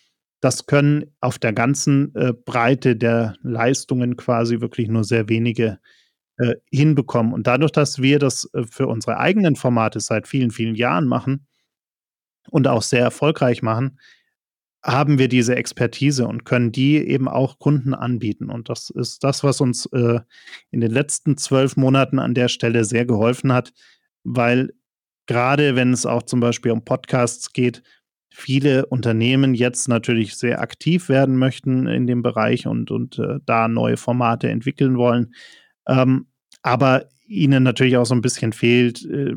[0.42, 5.80] Das können auf der ganzen äh, Breite der Leistungen quasi wirklich nur sehr wenige
[6.40, 7.34] äh, hinbekommen.
[7.34, 11.46] Und dadurch, dass wir das äh, für unsere eigenen Formate seit vielen, vielen Jahren machen
[12.50, 14.00] und auch sehr erfolgreich machen,
[14.82, 18.50] haben wir diese Expertise und können die eben auch Kunden anbieten.
[18.50, 20.22] Und das ist das, was uns äh,
[20.72, 23.74] in den letzten zwölf Monaten an der Stelle sehr geholfen hat,
[24.24, 24.72] weil
[25.28, 27.84] gerade wenn es auch zum Beispiel um Podcasts geht,
[28.30, 33.68] viele Unternehmen jetzt natürlich sehr aktiv werden möchten in dem Bereich und, und äh, da
[33.68, 35.34] neue Formate entwickeln wollen.
[35.88, 36.29] Ähm,
[36.62, 39.36] aber ihnen natürlich auch so ein bisschen fehlt, äh,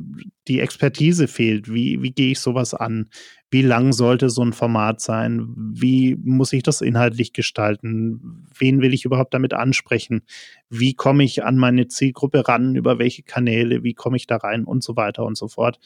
[0.48, 1.72] die Expertise fehlt.
[1.72, 3.10] Wie, wie gehe ich sowas an?
[3.50, 5.52] Wie lang sollte so ein Format sein?
[5.56, 8.46] Wie muss ich das inhaltlich gestalten?
[8.58, 10.22] Wen will ich überhaupt damit ansprechen?
[10.70, 12.74] Wie komme ich an meine Zielgruppe ran?
[12.76, 13.84] Über welche Kanäle?
[13.84, 14.64] Wie komme ich da rein?
[14.64, 15.78] Und so weiter und so fort.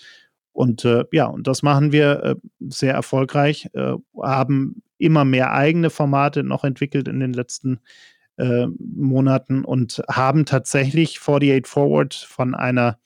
[0.53, 5.91] Und äh, ja, und das machen wir äh, sehr erfolgreich, äh, haben immer mehr eigene
[5.91, 7.81] Formate noch entwickelt in den letzten Jahren
[8.37, 12.99] äh, Monaten und haben tatsächlich 48 Forward von einer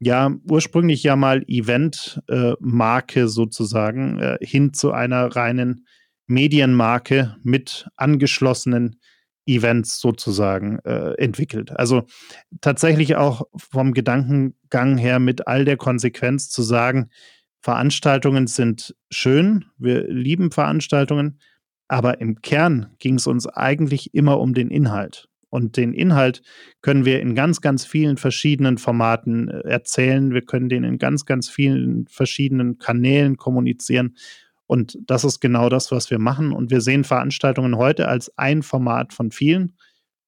[0.00, 5.86] ja ursprünglich ja mal Event-Marke äh, sozusagen äh, hin zu einer reinen
[6.26, 9.00] Medienmarke mit angeschlossenen
[9.46, 11.70] Events sozusagen äh, entwickelt.
[11.78, 12.04] Also
[12.60, 17.10] tatsächlich auch vom Gedankengang her mit all der Konsequenz zu sagen,
[17.60, 21.40] Veranstaltungen sind schön, wir lieben Veranstaltungen,
[21.88, 25.28] aber im Kern ging es uns eigentlich immer um den Inhalt.
[25.54, 26.42] Und den Inhalt
[26.82, 30.32] können wir in ganz, ganz vielen verschiedenen Formaten äh, erzählen.
[30.32, 34.16] Wir können den in ganz, ganz vielen verschiedenen Kanälen kommunizieren.
[34.66, 36.52] Und das ist genau das, was wir machen.
[36.52, 39.76] Und wir sehen Veranstaltungen heute als ein Format von vielen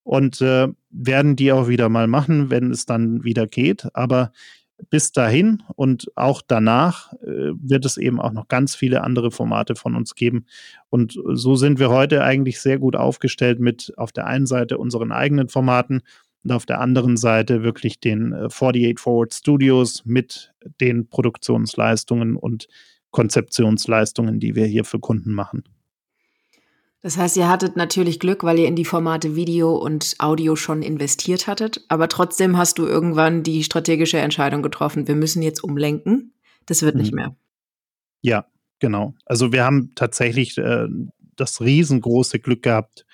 [0.04, 3.88] und äh, werden die auch wieder mal machen, wenn es dann wieder geht.
[3.94, 4.30] Aber
[4.90, 9.74] bis dahin und auch danach äh, wird es eben auch noch ganz viele andere Formate
[9.74, 10.46] von uns geben.
[10.90, 15.12] Und so sind wir heute eigentlich sehr gut aufgestellt mit auf der einen Seite unseren
[15.12, 16.02] eigenen Formaten
[16.44, 22.68] und auf der anderen Seite wirklich den 48 äh, Forward Studios mit den Produktionsleistungen und
[23.10, 25.64] Konzeptionsleistungen, die wir hier für Kunden machen.
[27.06, 30.82] Das heißt, ihr hattet natürlich Glück, weil ihr in die Formate Video und Audio schon
[30.82, 31.84] investiert hattet.
[31.86, 36.34] Aber trotzdem hast du irgendwann die strategische Entscheidung getroffen, wir müssen jetzt umlenken.
[36.66, 37.02] Das wird mhm.
[37.02, 37.36] nicht mehr.
[38.22, 38.46] Ja,
[38.80, 39.14] genau.
[39.24, 40.88] Also wir haben tatsächlich äh,
[41.36, 43.05] das riesengroße Glück gehabt,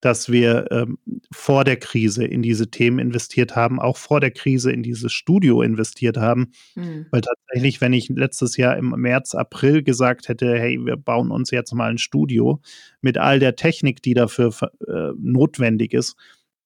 [0.00, 0.98] dass wir ähm,
[1.30, 5.62] vor der Krise in diese Themen investiert haben, auch vor der Krise in dieses Studio
[5.62, 6.52] investiert haben.
[6.74, 7.06] Mhm.
[7.10, 11.50] Weil tatsächlich, wenn ich letztes Jahr im März, April gesagt hätte, hey, wir bauen uns
[11.50, 12.60] jetzt mal ein Studio
[13.00, 14.54] mit all der Technik, die dafür
[14.88, 16.16] äh, notwendig ist,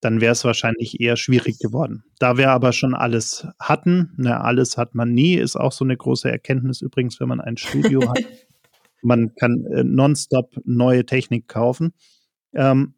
[0.01, 2.05] dann wäre es wahrscheinlich eher schwierig geworden.
[2.19, 5.97] Da wir aber schon alles hatten, ne, alles hat man nie, ist auch so eine
[5.97, 8.19] große Erkenntnis übrigens, wenn man ein Studio hat.
[9.07, 11.93] Man kann äh, nonstop neue Technik kaufen.
[12.55, 12.95] Ähm,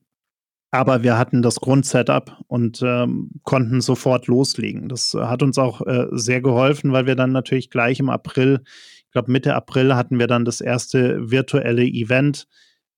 [0.70, 4.88] aber wir hatten das Grundsetup und ähm, konnten sofort loslegen.
[4.88, 8.62] Das hat uns auch äh, sehr geholfen, weil wir dann natürlich gleich im April,
[9.06, 12.46] ich glaube Mitte April, hatten wir dann das erste virtuelle Event,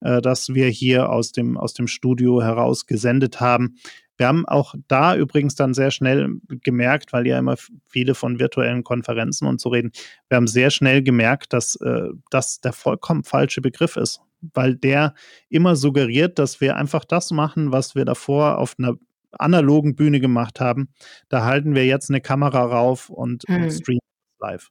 [0.01, 3.75] äh, das wir hier aus dem, aus dem Studio heraus gesendet haben.
[4.17, 7.55] Wir haben auch da übrigens dann sehr schnell gemerkt, weil ja immer
[7.87, 9.91] viele von virtuellen Konferenzen und so reden,
[10.27, 15.13] wir haben sehr schnell gemerkt, dass äh, das der vollkommen falsche Begriff ist weil der
[15.49, 18.95] immer suggeriert, dass wir einfach das machen, was wir davor auf einer
[19.31, 20.89] analogen Bühne gemacht haben.
[21.29, 23.99] Da halten wir jetzt eine Kamera rauf und, und streamen
[24.39, 24.69] live.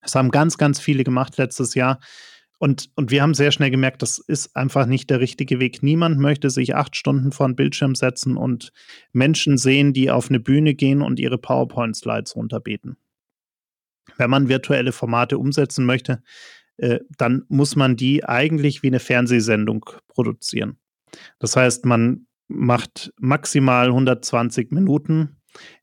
[0.00, 2.00] Das haben ganz, ganz viele gemacht letztes Jahr.
[2.58, 5.82] Und, und wir haben sehr schnell gemerkt, das ist einfach nicht der richtige Weg.
[5.82, 8.72] Niemand möchte sich acht Stunden vor einen Bildschirm setzen und
[9.12, 12.96] Menschen sehen, die auf eine Bühne gehen und ihre PowerPoint-Slides runterbeten.
[14.16, 16.22] wenn man virtuelle Formate umsetzen möchte,
[16.78, 20.78] äh, dann muss man die eigentlich wie eine Fernsehsendung produzieren.
[21.38, 25.36] Das heißt, man macht maximal 120 Minuten.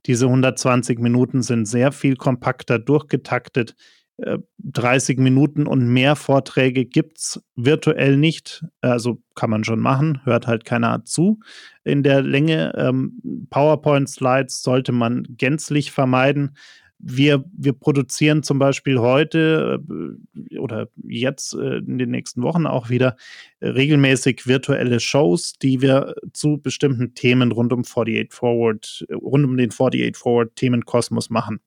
[0.06, 3.76] Diese 120 Minuten sind sehr viel kompakter durchgetaktet.
[4.60, 8.64] 30 äh, Minuten und mehr Vorträge gibt es virtuell nicht.
[8.82, 11.40] Also kann man schon machen, hört halt keiner zu
[11.84, 12.74] in der Länge.
[12.78, 16.56] Ähm, PowerPoint-Slides sollte man gänzlich vermeiden.
[17.06, 19.84] Wir, wir produzieren zum Beispiel heute
[20.50, 23.18] äh, oder jetzt äh, in den nächsten Wochen auch wieder
[23.62, 29.72] regelmäßig virtuelle Shows, die wir zu bestimmten Themen rund um 48 Forward, rund um den
[29.72, 31.60] 48 Forward Themenkosmos machen.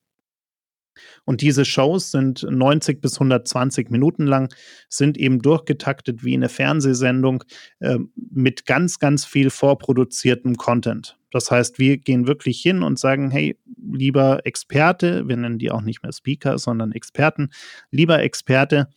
[1.25, 4.53] Und diese Shows sind 90 bis 120 Minuten lang,
[4.89, 7.45] sind eben durchgetaktet wie eine Fernsehsendung
[7.81, 7.99] äh,
[8.31, 11.19] mit ganz, ganz viel vorproduziertem Content.
[11.37, 15.83] Das heißt, wir gehen wirklich hin und sagen, hey, lieber Experte, wir nennen die auch
[15.83, 17.51] nicht mehr Speaker, sondern Experten,
[17.91, 18.89] lieber Experte,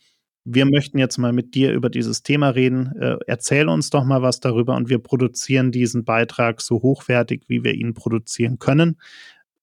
[0.46, 2.96] wir möchten jetzt mal mit dir über dieses Thema reden.
[2.98, 7.62] Äh, erzähl uns doch mal was darüber und wir produzieren diesen Beitrag so hochwertig, wie
[7.62, 8.98] wir ihn produzieren können,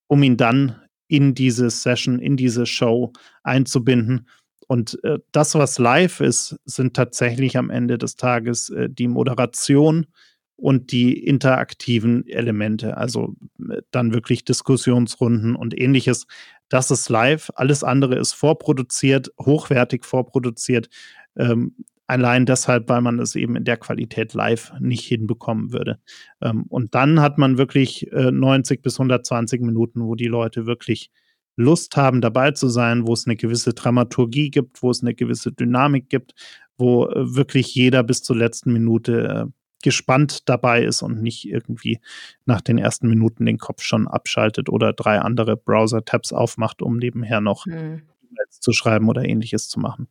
[0.06, 0.76] um ihn dann
[1.08, 3.12] in diese Session, in diese Show
[3.42, 4.28] einzubinden.
[4.68, 10.06] Und äh, das, was live ist, sind tatsächlich am Ende des Tages äh, die Moderation
[10.58, 13.36] und die interaktiven Elemente, also
[13.70, 16.28] äh, dann wirklich Diskussionsrunden und ähnliches.
[16.70, 17.50] Das ist live.
[17.56, 20.90] Alles andere ist vorproduziert, hochwertig vorproduziert.
[21.38, 21.76] Ähm,
[22.10, 26.00] Allein deshalb, weil man es eben in der Qualität live nicht hinbekommen würde.
[26.42, 31.12] Ähm, und dann hat man wirklich äh, 90 bis 120 Minuten, wo die Leute wirklich
[31.58, 35.52] Lust haben, dabei zu sein, wo es eine gewisse Dramaturgie gibt, wo es eine gewisse
[35.52, 36.34] Dynamik gibt,
[36.78, 39.46] wo äh, wirklich jeder bis zur letzten Minute äh,
[39.84, 42.00] gespannt dabei ist und nicht irgendwie
[42.46, 47.42] nach den ersten Minuten den Kopf schon abschaltet oder drei andere Browser-Tabs aufmacht, um nebenher
[47.42, 48.02] noch hm.
[48.50, 50.08] zu schreiben oder ähnliches zu machen.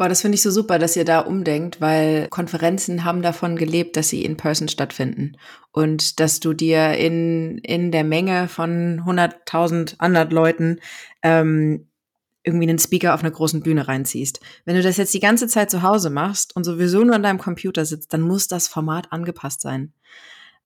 [0.00, 3.98] Boah, das finde ich so super, dass ihr da umdenkt, weil Konferenzen haben davon gelebt,
[3.98, 5.36] dass sie in Person stattfinden
[5.72, 10.80] und dass du dir in, in der Menge von 100.000 anderen Leuten
[11.22, 11.89] ähm,
[12.42, 14.40] irgendwie einen Speaker auf einer großen Bühne reinziehst.
[14.64, 17.38] Wenn du das jetzt die ganze Zeit zu Hause machst und sowieso nur an deinem
[17.38, 19.92] Computer sitzt, dann muss das Format angepasst sein.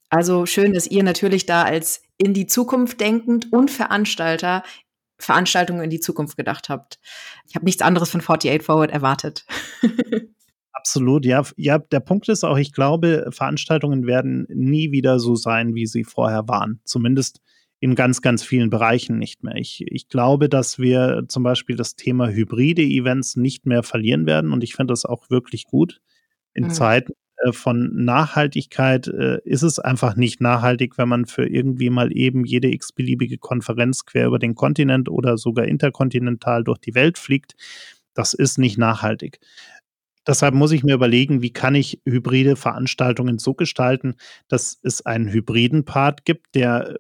[0.09, 4.62] Also schön, dass ihr natürlich da als in die Zukunft denkend und Veranstalter
[5.18, 6.99] Veranstaltungen in die Zukunft gedacht habt.
[7.49, 9.47] Ich habe nichts anderes von 48 Forward erwartet.
[10.72, 11.43] Absolut, ja.
[11.57, 16.05] Ja, der Punkt ist auch, ich glaube, Veranstaltungen werden nie wieder so sein, wie sie
[16.05, 16.81] vorher waren.
[16.85, 17.41] Zumindest
[17.81, 19.57] in ganz, ganz vielen Bereichen nicht mehr.
[19.57, 24.53] Ich, ich glaube, dass wir zum Beispiel das Thema hybride Events nicht mehr verlieren werden
[24.53, 26.01] und ich finde das auch wirklich gut
[26.55, 26.70] in mhm.
[26.70, 27.12] Zeiten,
[27.45, 32.45] äh, von Nachhaltigkeit äh, ist es einfach nicht nachhaltig, wenn man für irgendwie mal eben
[32.45, 37.55] jede x-beliebige Konferenz quer über den Kontinent oder sogar interkontinental durch die Welt fliegt.
[38.14, 39.41] Das ist nicht nachhaltig.
[40.27, 44.14] Deshalb muss ich mir überlegen, wie kann ich hybride Veranstaltungen so gestalten,
[44.49, 46.97] dass es einen hybriden Part gibt, der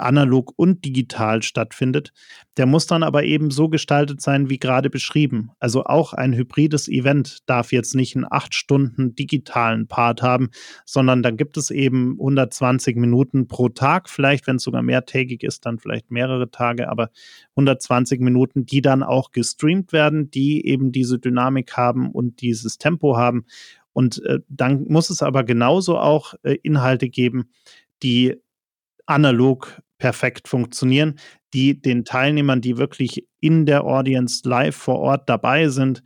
[0.00, 2.12] analog und digital stattfindet.
[2.56, 5.50] Der muss dann aber eben so gestaltet sein, wie gerade beschrieben.
[5.60, 10.50] Also auch ein hybrides Event darf jetzt nicht einen acht Stunden digitalen Part haben,
[10.84, 15.66] sondern dann gibt es eben 120 Minuten pro Tag, vielleicht, wenn es sogar mehrtägig ist,
[15.66, 17.10] dann vielleicht mehrere Tage, aber
[17.50, 23.16] 120 Minuten, die dann auch gestreamt werden, die eben diese Dynamik haben und dieses Tempo
[23.16, 23.44] haben.
[23.92, 27.50] Und äh, dann muss es aber genauso auch äh, Inhalte geben,
[28.02, 28.36] die
[29.06, 31.18] analog perfekt funktionieren,
[31.54, 36.02] die den Teilnehmern, die wirklich in der Audience live vor Ort dabei sind,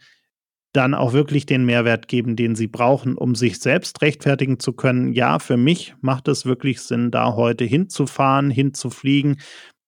[0.72, 5.12] dann auch wirklich den Mehrwert geben, den sie brauchen, um sich selbst rechtfertigen zu können.
[5.12, 9.38] Ja, für mich macht es wirklich Sinn, da heute hinzufahren, hinzufliegen,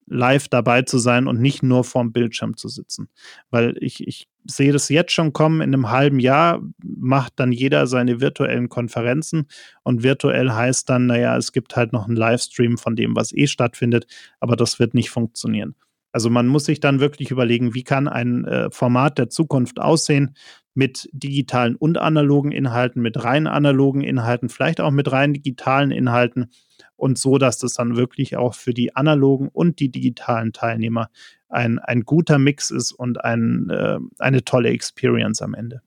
[0.07, 3.09] live dabei zu sein und nicht nur vorm Bildschirm zu sitzen.
[3.50, 7.86] Weil ich, ich sehe das jetzt schon kommen, in einem halben Jahr macht dann jeder
[7.86, 9.46] seine virtuellen Konferenzen
[9.82, 13.46] und virtuell heißt dann, naja, es gibt halt noch einen Livestream von dem, was eh
[13.46, 14.07] stattfindet,
[14.40, 15.74] aber das wird nicht funktionieren.
[16.12, 20.36] Also man muss sich dann wirklich überlegen, wie kann ein äh, Format der Zukunft aussehen
[20.72, 26.50] mit digitalen und analogen Inhalten, mit rein analogen Inhalten, vielleicht auch mit rein digitalen Inhalten
[26.97, 31.11] und so, dass das dann wirklich auch für die analogen und die digitalen Teilnehmer
[31.49, 35.83] ein, ein guter Mix ist und ein, äh, eine tolle Experience am Ende.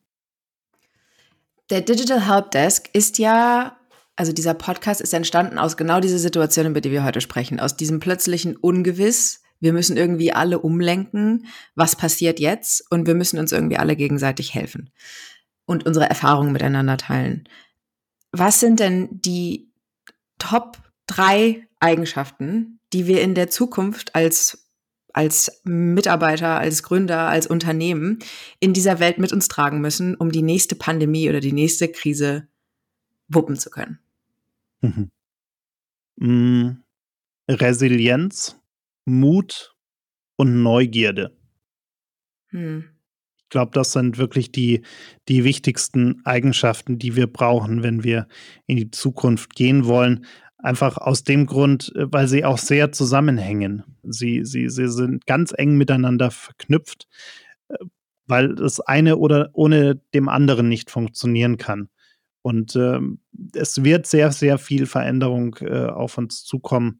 [1.69, 3.77] Der Digital Help Desk ist ja,
[4.15, 7.75] also dieser Podcast ist entstanden aus genau dieser Situation, über die wir heute sprechen, aus
[7.75, 9.41] diesem plötzlichen Ungewiss.
[9.59, 11.47] Wir müssen irgendwie alle umlenken.
[11.75, 12.89] Was passiert jetzt?
[12.89, 14.91] Und wir müssen uns irgendwie alle gegenseitig helfen
[15.65, 17.49] und unsere Erfahrungen miteinander teilen.
[18.31, 19.66] Was sind denn die
[20.37, 20.77] Top
[21.07, 24.67] drei Eigenschaften, die wir in der Zukunft als
[25.13, 28.19] als Mitarbeiter, als Gründer, als Unternehmen
[28.59, 32.47] in dieser Welt mit uns tragen müssen, um die nächste Pandemie oder die nächste Krise
[33.27, 33.97] wuppen zu können?
[34.81, 35.09] Mhm.
[36.17, 36.83] Mm,
[37.49, 38.59] Resilienz,
[39.05, 39.75] Mut
[40.35, 41.35] und Neugierde.
[42.49, 42.89] Hm.
[43.47, 44.81] Ich glaube, das sind wirklich die,
[45.29, 48.27] die wichtigsten Eigenschaften, die wir brauchen, wenn wir
[48.65, 50.25] in die Zukunft gehen wollen.
[50.57, 53.83] Einfach aus dem Grund, äh, weil sie auch sehr zusammenhängen.
[54.03, 57.07] Sie, sie, sie sind ganz eng miteinander verknüpft,
[57.69, 57.75] äh,
[58.25, 61.87] weil das eine oder ohne dem anderen nicht funktionieren kann.
[62.41, 62.99] Und äh,
[63.53, 66.99] es wird sehr, sehr viel Veränderung äh, auf uns zukommen.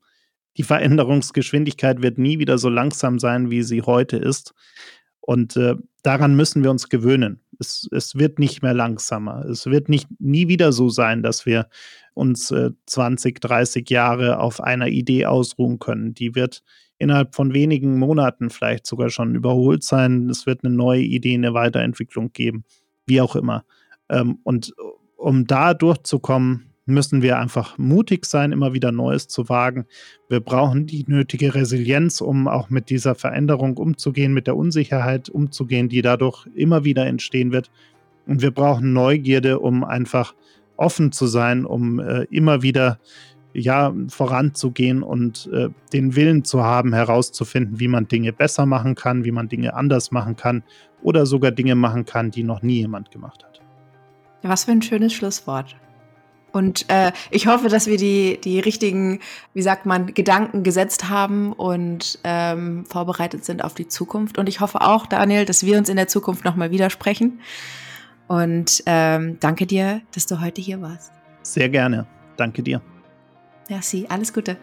[0.56, 4.54] Die Veränderungsgeschwindigkeit wird nie wieder so langsam sein, wie sie heute ist.
[5.28, 7.42] Und äh, daran müssen wir uns gewöhnen.
[7.60, 9.44] Es, es wird nicht mehr langsamer.
[9.44, 11.68] Es wird nicht nie wieder so sein, dass wir
[12.14, 16.14] uns äh, 20, 30 Jahre auf einer Idee ausruhen können.
[16.14, 16.64] Die wird
[16.98, 20.30] innerhalb von wenigen Monaten vielleicht sogar schon überholt sein.
[20.30, 22.64] Es wird eine neue Idee, eine Weiterentwicklung geben,
[23.06, 23.66] wie auch immer.
[24.08, 24.74] Ähm, und
[25.18, 29.86] um da durchzukommen, müssen wir einfach mutig sein, immer wieder Neues zu wagen.
[30.30, 35.90] Wir brauchen die nötige Resilienz, um auch mit dieser Veränderung umzugehen, mit der Unsicherheit umzugehen,
[35.90, 37.70] die dadurch immer wieder entstehen wird.
[38.26, 40.34] Und wir brauchen Neugierde, um einfach
[40.78, 43.00] offen zu sein, um äh, immer wieder
[43.54, 49.26] ja, voranzugehen und äh, den Willen zu haben, herauszufinden, wie man Dinge besser machen kann,
[49.26, 50.64] wie man Dinge anders machen kann
[51.02, 53.62] oder sogar Dinge machen kann, die noch nie jemand gemacht hat.
[54.44, 55.76] Was für ein schönes Schlusswort.
[56.58, 59.20] Und äh, ich hoffe, dass wir die, die richtigen,
[59.54, 64.40] wie sagt man, Gedanken gesetzt haben und ähm, vorbereitet sind auf die Zukunft.
[64.40, 67.42] Und ich hoffe auch, Daniel, dass wir uns in der Zukunft nochmal widersprechen.
[68.28, 71.12] Und ähm, danke dir, dass du heute hier warst.
[71.44, 72.08] Sehr gerne.
[72.38, 72.82] Danke dir.
[73.70, 74.08] Merci.
[74.10, 74.58] Alles Gute.